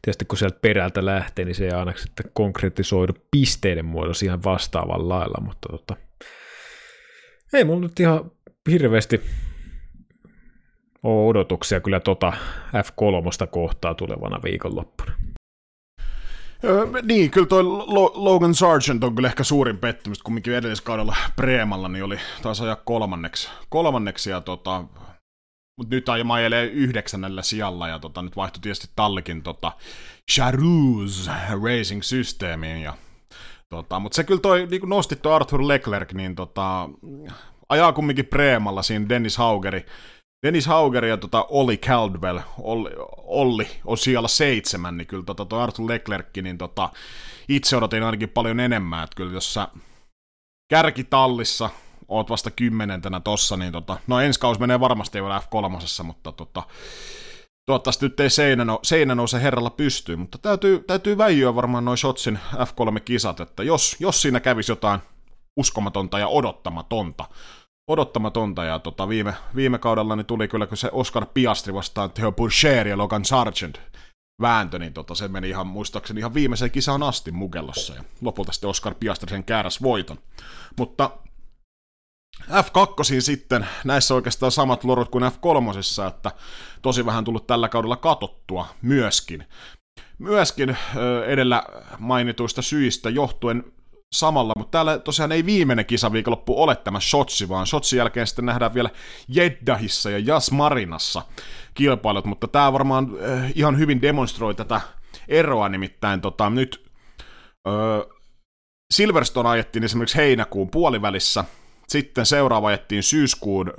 [0.02, 5.08] tietysti kun sieltä perältä lähtee, niin se ei aina sitten konkretisoidu pisteiden muodossa ihan vastaavan
[5.08, 5.96] lailla, mutta tota,
[7.52, 8.30] ei mulla nyt ihan
[8.70, 9.20] hirveästi
[11.02, 12.32] ole odotuksia kyllä tota
[12.68, 15.12] F3 kohtaa tulevana viikonloppuna.
[16.64, 17.62] Öö, niin, kyllä toi
[18.14, 23.48] Logan Sargent on kyllä ehkä suurin pettymys, kumminkin edelliskaudella Preemalla niin oli taas ajaa kolmanneksi,
[23.68, 24.84] kolmanneksi ja tota,
[25.78, 29.72] mutta nyt ajelee yhdeksännellä sijalla ja tota, nyt vaihtui tietysti tallikin tota,
[30.32, 31.28] Charuz
[31.64, 32.94] Racing Systeemiin ja
[33.68, 36.88] Tota, mutta se kyllä toi, niin nosti tuo Arthur Leclerc, niin tota,
[37.68, 39.86] ajaa kumminkin Preemalla siinä Dennis Haugeri.
[40.46, 45.58] Dennis Hauger ja tota Olli Caldwell, Olli, Olli on siellä seitsemän, niin kyllä tota, tuo
[45.58, 46.90] Arthur Leclerc, niin tota,
[47.48, 49.68] itse odotin ainakin paljon enemmän, että kyllä jos sä
[50.68, 51.70] kärkitallissa
[52.08, 56.62] oot vasta kymmenentenä tossa, niin tota, no ensi kausi menee varmasti jo F3, mutta tota,
[57.66, 61.98] toivottavasti nyt ei seinä, no, seinä nouse herralla pystyy, mutta täytyy, täytyy väijyä varmaan noin
[61.98, 65.00] Shotsin F3-kisat, että jos, jos siinä kävisi jotain
[65.56, 67.24] uskomatonta ja odottamatonta,
[67.90, 72.32] odottamatonta, ja tota, viime, viime kaudella niin tuli kyllä, kun se Oscar Piastri vastaan Theo
[72.32, 73.80] Pourchaire ja Logan Sargent
[74.42, 78.70] vääntö, niin tota, se meni ihan muistaakseni ihan viimeiseen kisaan asti Mugellossa, ja lopulta sitten
[78.70, 80.18] Oscar Piastri sen kääräs voiton.
[80.78, 81.10] Mutta
[82.42, 86.32] F2 sitten, näissä oikeastaan samat lorut kuin F3, että
[86.82, 89.44] tosi vähän tullut tällä kaudella katottua myöskin.
[90.18, 90.76] Myöskin
[91.26, 91.62] edellä
[91.98, 93.64] mainituista syistä johtuen
[94.14, 98.74] samalla, mutta täällä tosiaan ei viimeinen kisaviikonloppu ole tämä Shotsi, vaan Shotsin jälkeen sitten nähdään
[98.74, 98.90] vielä
[99.28, 101.22] Jeddahissa ja Jas Marinassa
[101.74, 103.08] kilpailut, mutta tämä varmaan
[103.54, 104.80] ihan hyvin demonstroi tätä
[105.28, 106.86] eroa, nimittäin tota, nyt
[108.94, 111.44] Silverstone ajettiin esimerkiksi heinäkuun puolivälissä,
[111.88, 113.72] sitten seuraava ajettiin syyskuun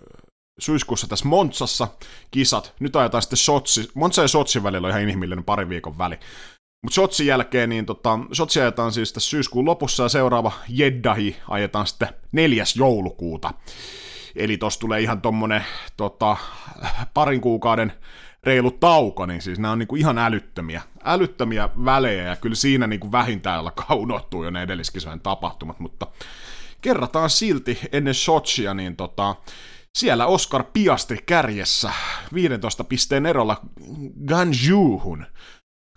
[0.59, 1.87] syyskuussa tässä Montsassa
[2.31, 6.19] kisat, nyt ajetaan sitten Sotsi, Montsa ja Sotsin välillä on ihan inhimillinen pari viikon väli.
[6.83, 11.87] Mutta Sotsin jälkeen, niin tota, Sotsi ajetaan siis tässä syyskuun lopussa ja seuraava Jeddahi ajetaan
[11.87, 12.63] sitten 4.
[12.75, 13.53] joulukuuta.
[14.35, 15.65] Eli tossa tulee ihan tommonen
[15.97, 16.37] tota,
[17.13, 17.93] parin kuukauden
[18.43, 23.11] reilu tauko, niin siis nämä on niinku ihan älyttömiä, älyttömiä välejä, ja kyllä siinä niinku
[23.11, 26.07] vähintään alkaa unohtua jo ne edelliskisojen tapahtumat, mutta
[26.81, 29.35] kerrataan silti ennen Sochia, niin tota,
[29.97, 31.91] siellä Oscar Piastri kärjessä
[32.33, 33.61] 15 pisteen erolla
[34.25, 35.25] Ganjuhun.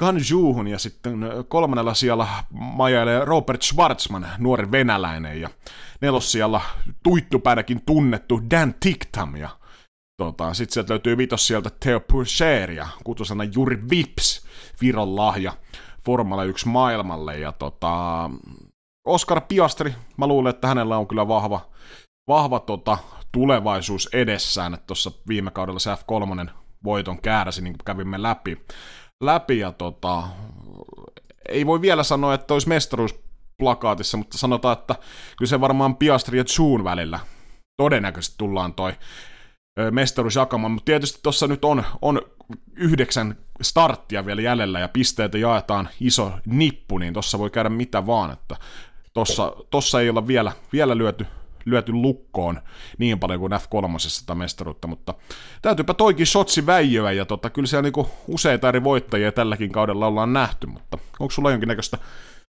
[0.01, 5.51] Ganjuhun ja sitten kolmannella siellä majailee Robert Schwarzman, nuori venäläinen, ja
[6.01, 6.61] nelossijalla
[7.03, 9.49] tuittupäänäkin tunnettu Dan Tiktam, ja
[10.17, 14.47] tota, sitten sieltä löytyy vitos sieltä Theo Pourchaire ja kutosana Juri Vips,
[14.81, 15.53] Viron lahja
[16.07, 18.31] Formula 1 maailmalle, ja tota,
[19.05, 21.71] Oscar Piastri, mä luulen, että hänellä on kyllä vahva,
[22.29, 22.99] vahva tota,
[23.33, 26.51] tulevaisuus edessään, että tuossa viime kaudella se F3
[26.85, 28.67] voiton kääräsi, niin kuin kävimme läpi.
[29.23, 30.23] läpi ja tota,
[31.49, 33.21] ei voi vielä sanoa, että olisi mestaruus
[33.59, 34.95] plakaatissa, mutta sanotaan, että
[35.39, 37.21] kyllä se varmaan Piastri ja Zoon välillä
[37.77, 38.93] todennäköisesti tullaan toi
[39.91, 42.23] mestaruus jakamaan, mutta tietysti tuossa nyt on, on
[42.77, 48.31] yhdeksän starttia vielä jäljellä ja pisteitä jaetaan iso nippu, niin tuossa voi käydä mitä vaan,
[48.31, 48.57] että
[49.15, 51.27] tossa, tossa ei olla vielä, vielä lyöty,
[51.65, 52.61] lyöty lukkoon
[52.99, 55.15] niin paljon kuin F3 tätä mestaruutta, mutta
[55.63, 60.33] täytyypä toikin shotsi väijöä, ja tota, kyllä siellä niinku useita eri voittajia tälläkin kaudella ollaan
[60.33, 61.99] nähty, mutta onko sulla jonkinnäköistä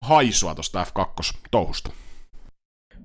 [0.04, 1.90] haisua tuosta F2-touhusta?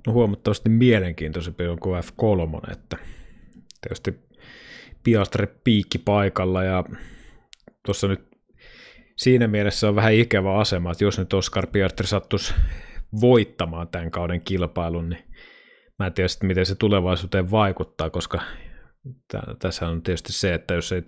[0.07, 2.97] No huomattavasti mielenkiintoisempi kuin F3, että
[3.81, 4.19] tietysti
[5.03, 6.83] Piastri piikki paikalla ja
[7.85, 8.29] tuossa nyt
[9.17, 12.53] siinä mielessä on vähän ikävä asema, että jos nyt Oscar Piastri sattuisi
[13.21, 15.23] voittamaan tämän kauden kilpailun, niin
[15.99, 18.41] mä en tiedä sitten, miten se tulevaisuuteen vaikuttaa, koska
[19.59, 21.01] tässä on tietysti se, että jos ei,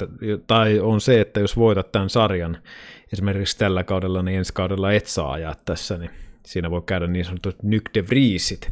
[0.47, 2.57] tai on se, että jos voitat tämän sarjan
[3.13, 6.11] esimerkiksi tällä kaudella, niin ensi kaudella et saa ajaa tässä, niin
[6.45, 8.71] siinä voi käydä niin sanotut Nyk de Vriesit,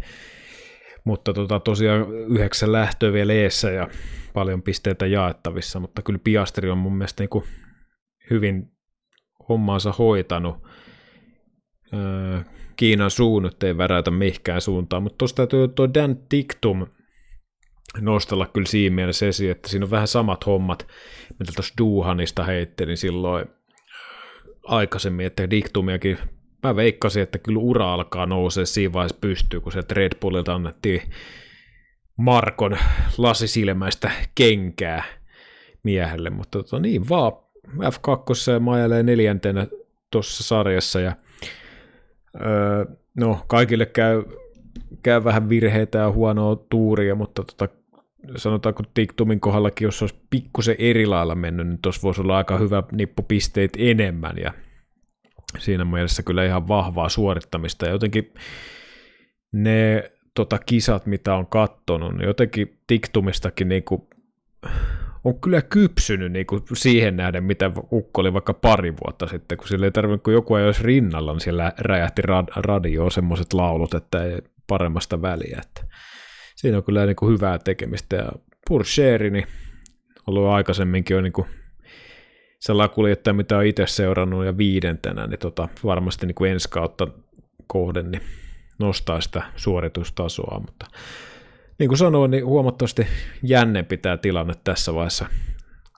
[1.04, 3.88] mutta tota, tosiaan yhdeksän lähtöä vielä eessä ja
[4.34, 7.46] paljon pisteitä jaettavissa, mutta kyllä Piastri on mun mielestä niin kuin
[8.30, 8.72] hyvin
[9.50, 10.68] hommaansa hoitanut.
[11.94, 12.40] Öö,
[12.80, 16.88] Kiinan suu ei väräytä mihinkään suuntaan, mutta tuosta täytyy tuo Dan Dictum
[18.02, 20.88] nostella kyllä siinä mielessä esiin, että siinä on vähän samat hommat,
[21.40, 23.46] mitä tuossa Duhanista heittelin silloin
[24.64, 26.18] aikaisemmin, että Dictumiakin
[26.64, 31.02] mä veikkasin, että kyllä ura alkaa nousee siinä vaiheessa pystyy, kun se Red Bullilta annettiin
[32.18, 32.78] Markon
[33.18, 35.04] lasisilmäistä kenkää
[35.84, 37.32] miehelle, mutta tota, niin vaan
[37.68, 39.68] F2 majailee neljäntenä
[40.12, 41.16] tuossa sarjassa ja
[42.36, 44.24] öö, no kaikille käy,
[45.04, 47.68] käy vähän virheitä ja huonoa tuuria, mutta tota,
[48.36, 52.84] sanotaanko Tiktumin kohdallakin, jos olisi pikkusen eri lailla mennyt, niin tuossa voisi olla aika hyvä
[52.92, 54.38] nippu pisteet enemmän.
[54.38, 54.54] Ja
[55.58, 57.86] siinä mielessä kyllä ihan vahvaa suorittamista.
[57.86, 58.34] Ja jotenkin
[59.52, 64.02] ne tota, kisat, mitä on kattonut, niin jotenkin Tiktumistakin niin kuin,
[65.24, 69.68] on kyllä kypsynyt niin kuin siihen nähden, mitä Ukko oli vaikka pari vuotta sitten, kun
[69.68, 73.94] sillä ei tarvinnut, kun joku ei olisi rinnalla, niin siellä räjähti rad- radioon semmoiset laulut,
[73.94, 75.62] että ei paremmasta väliä.
[75.62, 75.96] Että
[76.56, 78.16] siinä on kyllä niin kuin hyvää tekemistä.
[78.16, 78.32] Ja
[78.68, 79.48] Pursheri, niin
[80.28, 81.48] ollut aikaisemminkin jo niin kuin
[82.60, 87.08] salakuljettaja, mitä on itse seurannut ja viidentenä, niin tota, varmasti niin kuin ensi kautta
[87.68, 88.22] kohden niin
[88.80, 90.86] nostaa sitä suoritustasoa, mutta
[91.80, 93.08] niin kuin sanoin, niin huomattavasti
[93.44, 95.26] jännempi tämä tilanne tässä vaiheessa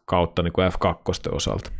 [0.05, 1.71] kautta niin kuin F2 osalta.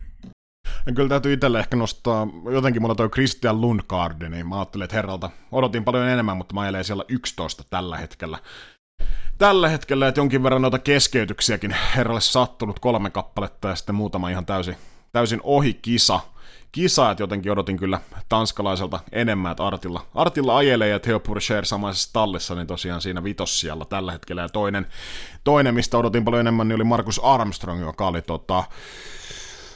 [0.86, 4.96] Ja kyllä täytyy itselle ehkä nostaa, jotenkin mulla toi Christian Lundgaard, niin mä ajattelin, että
[4.96, 8.38] herralta odotin paljon enemmän, mutta mä ajelen siellä 11 tällä hetkellä.
[9.38, 14.46] tällä hetkellä, että jonkin verran noita keskeytyksiäkin herralle sattunut kolme kappaletta ja sitten muutama ihan
[14.46, 14.76] täysin,
[15.12, 16.20] täysin ohi kisa.
[16.72, 18.00] Kisa, että jotenkin odotin kyllä
[18.30, 23.86] tanskalaiselta enemmän, että Artilla, Artilla ajelee ja Theo Purcher samaisessa tallissa, niin tosiaan siinä vitossialla
[23.86, 24.42] tällä hetkellä.
[24.42, 24.88] Ja toinen,
[25.44, 28.64] toinen, mistä odotin paljon enemmän, niin oli Markus Armstrong, joka oli tota,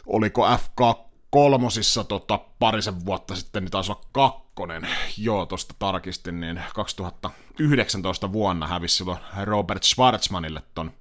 [0.05, 4.87] oliko F2 kolmosissa tota, parisen vuotta sitten, niin taisi olla kakkonen,
[5.17, 10.91] joo, tuosta tarkistin, niin 2019 vuonna hävisi silloin Robert Schwarzmanille ton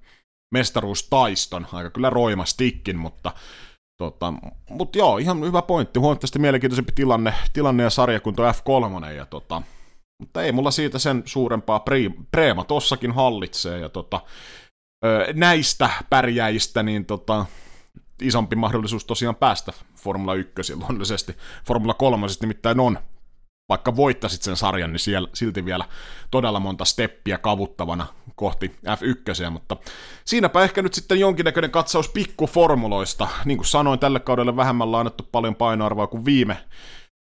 [0.55, 3.33] mestaruustaiston, aika kyllä roima stickin, mutta
[3.99, 4.35] Tota,
[4.71, 5.99] mutta joo, ihan hyvä pointti.
[5.99, 9.07] Huomattavasti mielenkiintoisempi tilanne, tilanne ja sarja kuin tuo F3.
[9.07, 9.63] Ja tota,
[10.21, 11.85] mutta ei mulla siitä sen suurempaa.
[12.31, 13.79] Preema tossakin hallitsee.
[13.79, 14.21] Ja tota,
[15.35, 17.47] näistä pärjäistä, niin tota,
[18.23, 21.37] isompi mahdollisuus tosiaan päästä Formula 1 luonnollisesti.
[21.67, 22.99] Formula 3 nimittäin on,
[23.69, 25.85] vaikka voittasit sen sarjan, niin siellä silti vielä
[26.31, 29.77] todella monta steppiä kavuttavana kohti F1, mutta
[30.25, 33.29] siinäpä ehkä nyt sitten jonkinnäköinen katsaus pikkuformuloista.
[33.45, 36.57] Niin kuin sanoin, tälle kaudelle vähemmällä on annettu paljon painoarvoa kuin viime,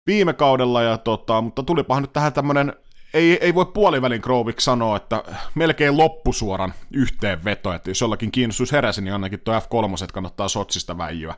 [0.07, 2.73] viime kaudella, ja tota, mutta tulipahan nyt tähän tämmöinen
[3.13, 5.23] ei, ei voi puolivälin Grovik sanoa, että
[5.55, 11.35] melkein loppusuoran yhteenveto, että jos jollakin kiinnostus heräsi, niin ainakin tuo F3 kannattaa Sotsista väijyä.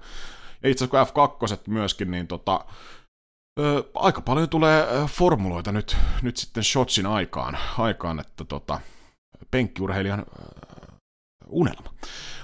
[0.63, 2.65] Ja itse asiassa kun F2 myöskin, niin tota,
[3.59, 8.79] ö, aika paljon tulee formuloita nyt, nyt sitten Shotsin aikaan, aikaan että tota,
[9.51, 10.43] penkkiurheilijan ö,
[11.47, 11.93] unelma.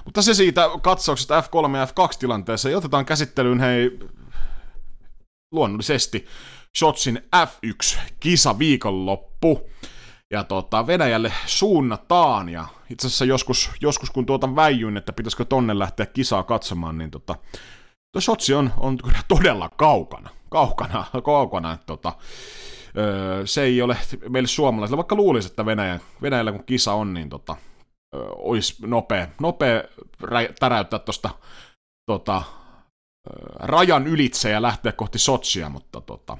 [0.04, 3.98] Mutta se siitä katsauksesta F3 ja F2 tilanteessa, ja otetaan käsittelyyn hei
[5.52, 6.26] luonnollisesti
[6.78, 9.70] Shotsin F1-kisa viikonloppu.
[10.32, 15.78] Ja tota, Venäjälle suunnataan, ja itse asiassa joskus, joskus kun tuota väijyin, että pitäisikö tonne
[15.78, 17.36] lähteä kisaa katsomaan, niin tota,
[18.20, 18.98] Shotsi on, on
[19.28, 20.30] todella kaukana.
[20.50, 21.78] Kaukana, kaukana.
[21.86, 22.12] Tota,
[22.96, 23.96] öö, se ei ole
[24.28, 27.56] meille suomalaisille, vaikka luulisi, että Venäjä, Venäjällä kun kisa on, niin tota,
[28.14, 29.82] öö, olisi nopea, nopea
[30.60, 31.30] täräyttää tuosta
[32.10, 32.42] tota,
[33.54, 36.38] rajan ylitse ja lähteä kohti Sotsia, mutta tota,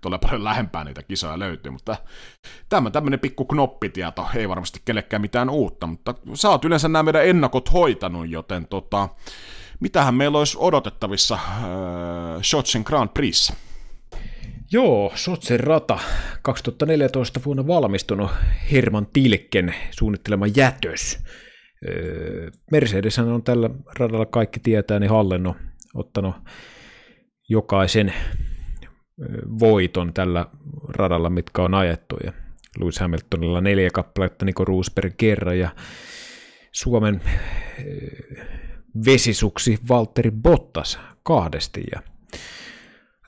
[0.00, 1.96] tulee paljon lähempää niitä kisoja löytyy, mutta
[2.68, 7.26] tämä tämmöinen pikku knoppitieto, ei varmasti kellekään mitään uutta, mutta sä oot yleensä nämä meidän
[7.26, 9.08] ennakot hoitanut, joten tota,
[9.82, 13.52] mitähän meillä olisi odotettavissa äh, Shotsin Grand Prix?
[14.72, 15.98] Joo, Sotsen rata
[16.42, 18.30] 2014 vuonna valmistunut
[18.72, 21.18] Herman Tilken suunnittelema jätös.
[21.88, 25.54] Öö, Mercedes on tällä radalla kaikki tietää, niin Hallen on
[25.94, 26.34] ottanut
[27.48, 28.12] jokaisen
[29.60, 30.46] voiton tällä
[30.88, 32.16] radalla, mitkä on ajettu.
[32.24, 32.32] Ja
[32.80, 35.70] Lewis Hamiltonilla neljä kappaletta, Niko Roosberg kerran ja
[36.72, 37.20] Suomen
[39.06, 41.84] vesisuksi Valtteri Bottas kahdesti.
[41.94, 42.02] Ja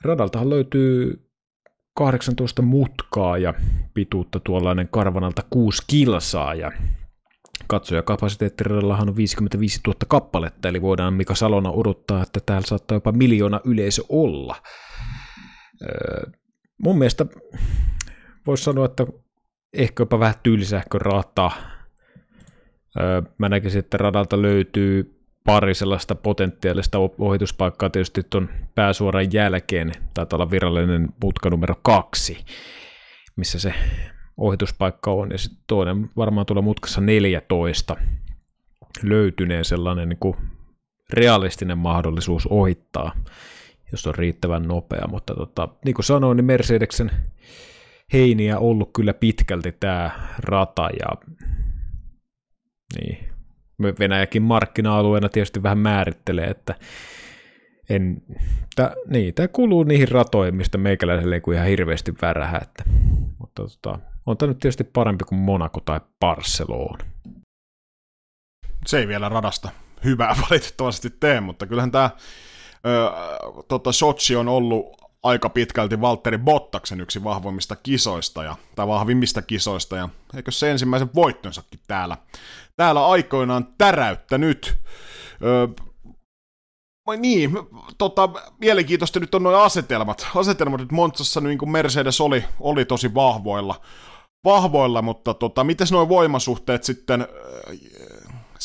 [0.01, 1.21] radaltahan löytyy
[1.95, 3.53] 18 mutkaa ja
[3.93, 6.71] pituutta tuollainen karvanalta 6 kilsaa ja
[7.67, 13.61] Katsojakapasiteettiradallahan on 55 000 kappaletta, eli voidaan Mika Salona odottaa, että täällä saattaa jopa miljoona
[13.63, 14.55] yleisö olla.
[16.77, 17.25] mun mielestä
[18.47, 19.07] voisi sanoa, että
[19.73, 21.51] ehkä jopa vähän tyylisähkö rataa.
[23.37, 30.51] mä näkisin, että radalta löytyy pari sellaista potentiaalista ohituspaikkaa tietysti tuon pääsuoran jälkeen, taitaa olla
[30.51, 32.45] virallinen mutka numero kaksi,
[33.35, 33.73] missä se
[34.37, 37.95] ohituspaikka on, ja sitten toinen varmaan tuolla mutkassa 14
[39.03, 40.35] löytyneen sellainen niin kuin
[41.13, 43.15] realistinen mahdollisuus ohittaa,
[43.91, 47.11] jos on riittävän nopea, mutta tota, niin kuin sanoin, niin Mercedeksen
[48.13, 51.07] heiniä ollut kyllä pitkälti tämä rata, ja
[52.99, 53.34] niin,
[53.81, 56.75] Venäjäkin markkina-alueena tietysti vähän määrittelee, että
[57.89, 58.21] en,
[58.75, 62.83] tää, niin, tämä kuuluu niihin ratoihin, mistä meikäläiselle ei kuin ihan hirveästi värähä, että,
[63.39, 67.05] mutta tota, on tämä nyt tietysti parempi kuin Monaco tai Barcelona.
[68.87, 69.69] Se ei vielä radasta
[70.03, 72.09] hyvää valitettavasti tee, mutta kyllähän tämä
[73.67, 79.95] tota, Sochi on ollut aika pitkälti Valtteri Bottaksen yksi vahvimmista kisoista, ja, tai vahvimmista kisoista,
[79.95, 82.17] ja eikö se ensimmäisen voittonsakin täällä,
[82.75, 84.77] täällä aikoinaan täräyttänyt.
[85.43, 85.67] Ö,
[87.17, 87.51] niin,
[87.97, 90.27] tota, mielenkiintoista nyt on nuo asetelmat.
[90.35, 93.81] Asetelmat nyt Montsassa, niin kuin Mercedes oli, oli tosi vahvoilla
[94.45, 97.27] vahvoilla, mutta tota, miten nuo voimasuhteet sitten,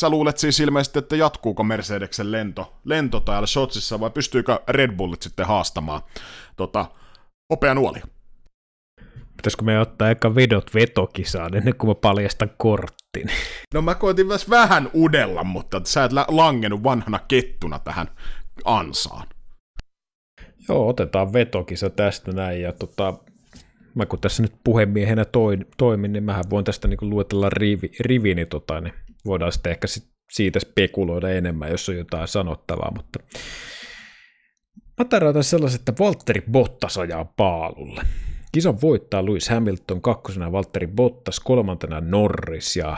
[0.00, 5.22] sä luulet siis ilmeisesti, että jatkuuko Mercedeksen lento, lento täällä Shotsissa vai pystyykö Red Bullit
[5.22, 6.02] sitten haastamaan
[6.56, 6.86] tota,
[7.50, 8.00] hopea nuoli?
[9.36, 13.30] Pitäisikö me ottaa eka vedot vetokisaan ennen kuin mä paljastan korttin?
[13.74, 18.06] No mä koitin myös vähän udella, mutta sä et langennut vanhana kettuna tähän
[18.64, 19.26] ansaan.
[20.68, 23.14] Joo, otetaan vetokisa tästä näin ja tota,
[23.94, 28.46] mä kun tässä nyt puhemiehenä toin, toimin, niin mähän voin tästä niin luetella rivi, rivini,
[28.46, 28.94] tota, niin
[29.26, 29.86] voidaan sitten ehkä
[30.32, 33.18] siitä spekuloida enemmän, jos on jotain sanottavaa, mutta
[34.98, 38.02] mä tarjotan sellaiset, että Valtteri Bottas ajaa paalulle.
[38.52, 42.96] Kisan voittaa Lewis Hamilton, kakkosena Valtteri Bottas, kolmantena Norris ja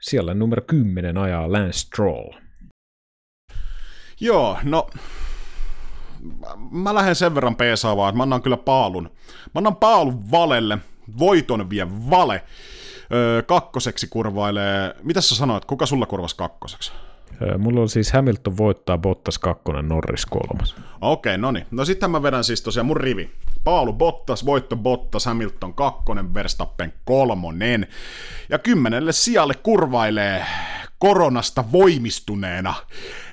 [0.00, 2.32] siellä numero 10 ajaa Lance Stroll.
[4.20, 4.90] Joo, no
[6.70, 9.04] mä lähden sen verran peesaavaan, että mä annan kyllä paalun.
[9.54, 10.78] Mä annan paalun valelle,
[11.18, 12.42] voiton vie vale.
[13.12, 16.92] Öö, kakkoseksi kurvailee, mitä sä sanoit, kuka sulla kurvasi kakkoseksi?
[17.58, 20.74] Mulla on siis Hamilton voittaa Bottas kakkonen, Norris kolmas.
[21.00, 21.66] Okei, okay, no niin.
[21.70, 23.30] No sitten mä vedän siis tosiaan mun rivi.
[23.64, 27.86] Paalu Bottas, voitto Bottas, Hamilton kakkonen, Verstappen kolmonen.
[28.48, 30.46] Ja kymmenelle sijalle kurvailee
[30.98, 32.74] koronasta voimistuneena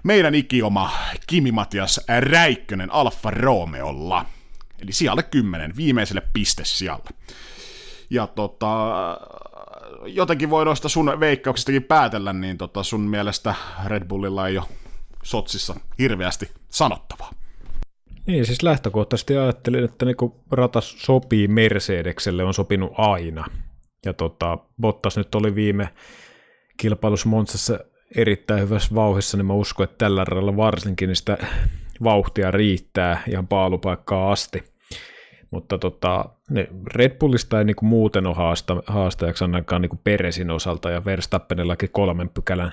[0.03, 0.91] meidän ikioma
[1.27, 4.25] Kimi Matias Räikkönen Alfa Romeolla.
[4.81, 7.09] Eli sijalle 10, viimeiselle piste sijalle.
[8.09, 8.67] Ja tota,
[10.05, 14.67] jotenkin voi noista sun veikkauksistakin päätellä, niin tota sun mielestä Red Bullilla ei ole
[15.23, 17.31] Sotsissa hirveästi sanottavaa.
[18.27, 23.45] Niin, siis lähtökohtaisesti ajattelin, että niinku ratas sopii Mercedekselle, on sopinut aina.
[24.05, 25.89] Ja tota, Bottas nyt oli viime
[26.77, 27.79] kilpailussa Monsassa
[28.15, 31.37] erittäin hyvässä vauhissa, niin mä uskon, että tällä radalla varsinkin niin sitä
[32.03, 34.63] vauhtia riittää ihan paalupaikkaa asti.
[35.51, 40.89] Mutta tota, ne Red Bullista ei niinku muuten ole haasta, haastajaksi ainakaan niinku Peresin osalta,
[40.89, 42.71] ja Verstappenillakin kolmen pykälän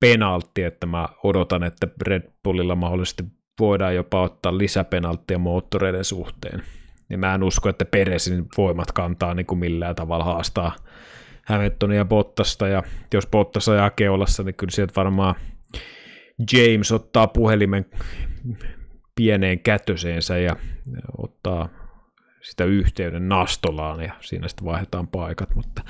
[0.00, 3.24] penaltti, että mä odotan, että Red Bullilla mahdollisesti
[3.60, 6.62] voidaan jopa ottaa lisäpenalttia moottoreiden suhteen.
[7.08, 10.76] Niin mä en usko, että Peresin voimat kantaa niin kuin millään tavalla haastaa
[11.46, 12.82] Hamiltonia Bottasta, ja
[13.14, 15.34] jos Bottas ajaa keulassa, niin kyllä sieltä varmaan
[16.52, 17.86] James ottaa puhelimen
[19.14, 20.56] pieneen kätöseensä ja
[21.18, 21.68] ottaa
[22.44, 25.82] sitä yhteyden nastolaan ja siinä sitten vaihdetaan paikat, mutta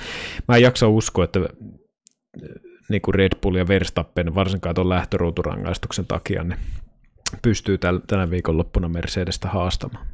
[0.49, 1.41] mä en jaksa uskoa, että
[2.89, 6.59] niin kuin Red Bull ja Verstappen, varsinkaan tuon lähtöruuturangaistuksen takia, niin
[7.43, 10.07] pystyy täl, tänä viikonloppuna Mercedestä haastamaan.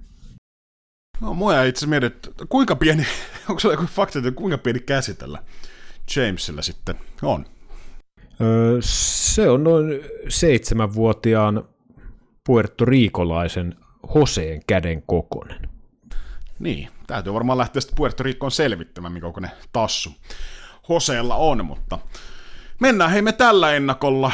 [1.20, 3.07] No, mua itse mietin, että kuinka pieni,
[3.49, 5.43] onko se joku fakta, että kuinka pieni käsitellä
[6.16, 7.47] Jamesillä sitten on?
[8.41, 11.68] Öö, se on noin seitsemänvuotiaan
[12.47, 13.76] puertoriikolaisen
[14.14, 15.70] Hoseen käden kokonen.
[16.61, 20.11] Niin, täytyy varmaan lähteä sitten Puerto Ricoon selvittämään, mikä ne tassu
[20.88, 21.98] Hoseella on, mutta
[22.80, 24.32] mennään hei me tällä ennakolla.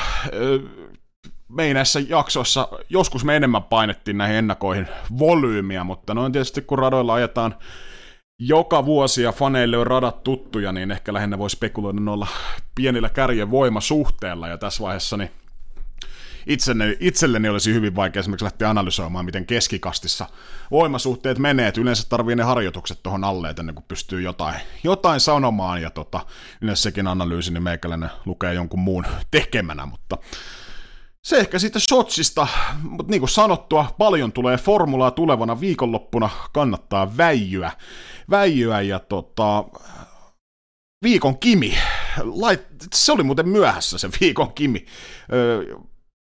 [1.48, 7.14] Me näissä jaksoissa, joskus me enemmän painettiin näihin ennakoihin volyymiä, mutta noin tietysti kun radoilla
[7.14, 7.54] ajetaan
[8.40, 12.26] joka vuosi ja faneille on radat tuttuja, niin ehkä lähinnä voi spekuloida noilla
[12.74, 15.30] pienillä kärjen voimasuhteella, ja tässä vaiheessa niin
[16.46, 20.26] itselleni, itselleni olisi hyvin vaikea esimerkiksi lähteä analysoimaan, miten keskikastissa
[20.70, 25.82] voimasuhteet menee, että yleensä tarvii ne harjoitukset tuohon alle, että kuin pystyy jotain, jotain sanomaan,
[25.82, 26.26] ja tota,
[26.60, 30.18] yleensä sekin analyysi, niin meikäläinen lukee jonkun muun tekemänä, mutta
[31.24, 32.46] se ehkä siitä Sotsista,
[32.82, 37.72] mutta niin kuin sanottua, paljon tulee formulaa tulevana viikonloppuna, kannattaa väijyä,
[38.30, 39.64] väijyä ja tota,
[41.02, 41.74] viikon Kimi,
[42.22, 42.60] Lait,
[42.94, 44.86] se oli muuten myöhässä se viikon Kimi,
[45.32, 45.76] öö,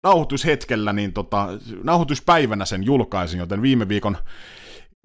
[0.03, 1.47] nauhoitushetkellä, niin tota,
[1.83, 4.17] nauhoituspäivänä sen julkaisin, joten viime viikon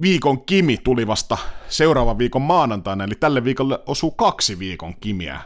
[0.02, 1.38] viikon Kimi tuli vasta
[1.68, 5.40] seuraavan viikon maanantaina, eli tälle viikolle osuu kaksi viikon Kimiä.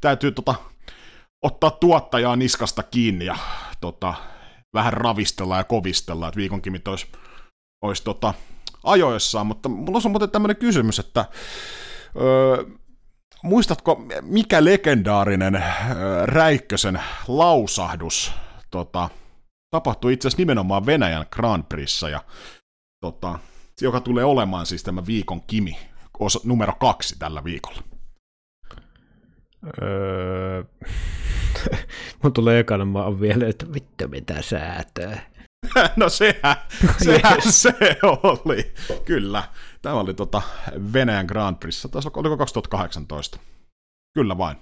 [0.00, 0.54] Täytyy tota,
[1.42, 3.36] ottaa tuottajaa niskasta kiinni ja
[3.80, 4.14] tota,
[4.74, 7.06] vähän ravistella ja kovistella, että viikon Kimit olisi,
[7.82, 8.34] olisi tota,
[8.84, 11.24] ajoissaan, mutta mulla on muuten tämmöinen kysymys, että
[12.20, 12.64] öö,
[13.42, 18.32] muistatko, mikä legendaarinen öö, Räikkösen lausahdus
[18.74, 19.10] tota,
[19.70, 22.24] tapahtui itse asiassa nimenomaan Venäjän Grand Prixissa, ja,
[23.00, 23.38] tota,
[23.80, 25.78] joka tulee olemaan siis tämä viikon Kimi
[26.18, 27.82] osa, numero kaksi tällä viikolla.
[29.82, 30.64] Öö,
[32.22, 35.30] mun tulee ekana mä vielä, että vittu mitä säätää.
[35.96, 36.56] no sehän,
[36.98, 37.62] sehän yes.
[37.62, 39.42] se oli, kyllä.
[39.82, 40.42] Tämä oli tota
[40.92, 43.38] Venäjän Grand Prix, taisi oliko 2018.
[44.14, 44.56] Kyllä vain.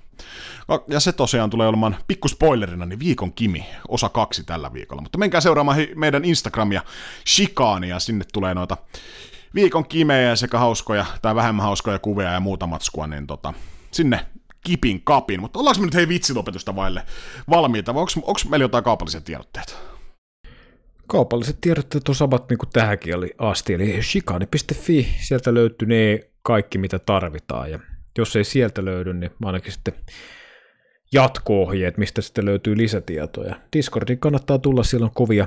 [0.88, 5.02] Ja se tosiaan tulee olemaan pikkuspoilerina, niin viikon Kimi, osa kaksi tällä viikolla.
[5.02, 6.82] Mutta menkää seuraamaan meidän Instagramia,
[7.28, 8.76] Shikaania, sinne tulee noita
[9.54, 13.54] viikon kimejä sekä hauskoja tai vähemmän hauskoja kuvia ja muuta matskua, niin tota,
[13.90, 14.26] sinne
[14.66, 15.40] kipin kapin.
[15.40, 17.02] Mutta ollaanko me nyt hei vitsilopetusta vaille
[17.50, 19.72] valmiita, vai onko meillä jotain kaupallisia tiedotteita?
[21.06, 26.98] Kaupalliset tiedotteet on samat niin kuin tähänkin asti, eli shikani.fi, sieltä löytyy ne kaikki, mitä
[26.98, 27.78] tarvitaan, ja
[28.18, 29.94] jos ei sieltä löydy, niin ainakin sitten
[31.12, 33.56] jatko-ohjeet, mistä sitten löytyy lisätietoja.
[33.72, 35.46] Discordin kannattaa tulla, siellä on kovia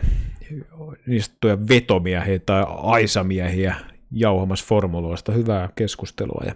[1.19, 3.75] sanottuja vetomiehiä tai aisamiehiä
[4.11, 5.31] jauhamassa formuloista.
[5.31, 6.55] Hyvää keskustelua ja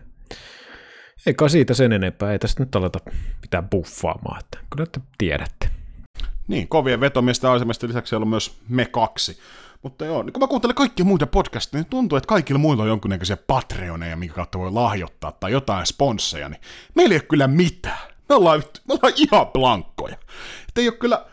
[1.25, 2.99] eikä siitä sen enempää, ei tästä nyt aleta
[3.41, 5.69] mitään buffaamaan, että kyllä te tiedätte.
[6.47, 9.39] Niin, kovien vetomiesten asemasta lisäksi on myös me kaksi.
[9.81, 12.89] Mutta joo, niin kun mä kuuntelen kaikkia muita podcasteja, niin tuntuu, että kaikilla muilla on
[12.89, 16.61] jonkunnäköisiä Patreoneja, minkä kautta voi lahjoittaa, tai jotain sponsseja, niin
[16.95, 18.09] meillä ei ole kyllä mitään.
[18.29, 20.15] Me ollaan, me ollaan ihan blankkoja.
[20.67, 21.25] Että ei ole kyllä...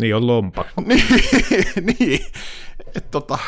[0.00, 0.82] Niin on lompakko.
[0.86, 1.04] niin,
[1.98, 2.26] niin.
[2.86, 3.38] että tota,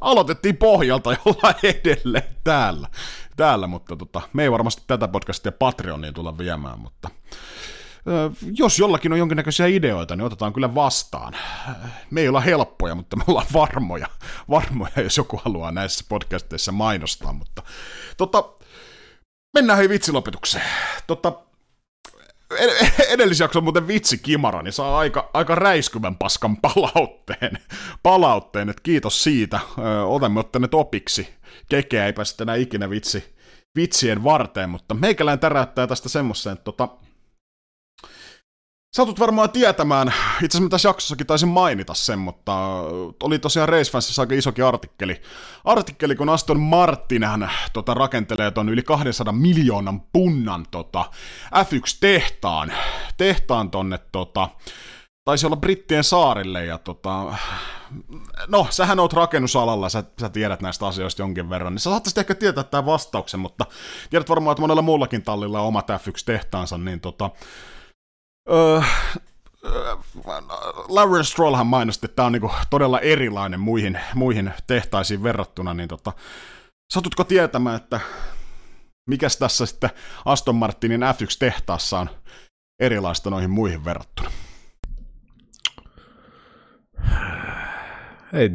[0.00, 1.54] aloitettiin pohjalta ja ollaan
[1.84, 2.88] edelleen täällä,
[3.36, 7.10] täällä mutta tota, me ei varmasti tätä podcastia Patreoniin tulla viemään, mutta
[8.52, 11.36] jos jollakin on jonkinnäköisiä ideoita, niin otetaan kyllä vastaan.
[12.10, 14.06] Me ei olla helppoja, mutta me ollaan varmoja,
[14.50, 17.62] varmoja jos joku haluaa näissä podcasteissa mainostaa, mutta
[18.16, 18.44] tota,
[19.54, 20.64] mennään hei vitsilopetukseen.
[21.06, 21.32] Tota,
[23.08, 27.58] edellisjakson muuten vitsi Kimara, niin saa aika, aika räiskyvän paskan palautteen,
[28.02, 29.60] palautteen että kiitos siitä,
[30.04, 31.28] olemme ottaneet opiksi,
[31.68, 33.36] kekeä eipä sitten enää ikinä vitsi,
[33.76, 36.88] vitsien varteen, mutta meikälään täräyttää tästä semmoisen, että tota,
[38.96, 42.52] Satut varmaan tietämään, itse asiassa tässä jaksossakin taisin mainita sen, mutta
[43.22, 45.20] oli tosiaan Race Fansissa aika isokin artikkeli.
[45.64, 51.04] Artikkeli, kun Aston Martin hän tota, rakentelee ton yli 200 miljoonan punnan tota,
[51.54, 52.72] F1-tehtaan,
[53.16, 54.48] tehtaan tonne tota,
[55.24, 57.34] taisi olla Brittien saarille ja tota,
[58.48, 62.34] no, sähän oot rakennusalalla, sä, sä tiedät näistä asioista jonkin verran, niin sä saattaisit ehkä
[62.34, 63.66] tietää tämän vastauksen, mutta
[64.10, 67.30] tiedät varmaan, että monella muullakin tallilla on omat F1-tehtaansa, niin tota,
[68.50, 68.82] Öö,
[70.88, 76.12] Lawrence Strollhan mainosti, että tämä on niinku todella erilainen muihin, muihin tehtaisiin verrattuna, niin tota,
[76.92, 78.00] satutko tietämään, että
[79.08, 79.90] mikäs tässä sitten
[80.24, 82.10] Aston Martinin F1-tehtaassa on
[82.80, 84.30] erilaista noihin muihin verrattuna?
[88.32, 88.50] Ei,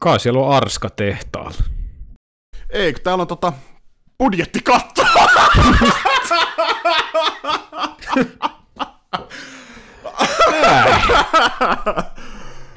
[0.00, 1.64] kai siellä on Arska tehtaalla.
[2.70, 3.52] Ei, kun täällä on tota
[4.18, 5.02] budjettikatto.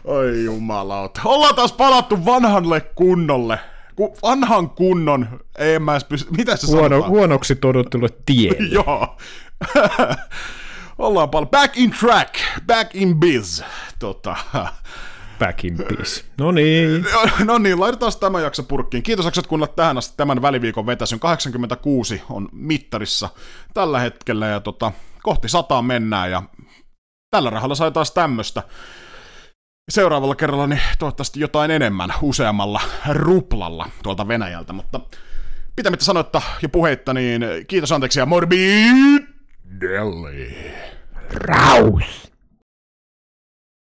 [0.03, 1.21] Oi jumalauta.
[1.25, 3.59] Ollaan taas palattu vanhalle kunnolle.
[3.95, 7.09] Ku, vanhan kunnon, ei mä edes pysty, mitä se Huono, sanotaan?
[7.11, 8.69] Huonoksi todottulle tielle.
[8.75, 9.17] Joo.
[10.97, 11.49] Ollaan paljon.
[11.49, 12.35] Back in track,
[12.67, 13.61] back in biz.
[13.99, 14.35] Tota.
[15.39, 16.23] Back in biz.
[16.37, 17.05] No niin.
[17.45, 19.03] No niin, laitetaan tämä jakso purkkiin.
[19.03, 21.19] Kiitos, että kuunnella tähän asti tämän väliviikon vetäsyn.
[21.19, 23.29] 86 on mittarissa
[23.73, 24.91] tällä hetkellä ja tota,
[25.23, 26.43] kohti sataa mennään ja
[27.31, 28.63] tällä rahalla sai taas tämmöstä.
[29.91, 34.99] Seuraavalla kerralla niin toivottavasti jotain enemmän useammalla ruplalla tuolta Venäjältä, mutta
[35.75, 39.27] pitämättä sanoitta ja puheitta, niin kiitos anteeksi ja morbidelli.
[41.29, 42.30] Raus!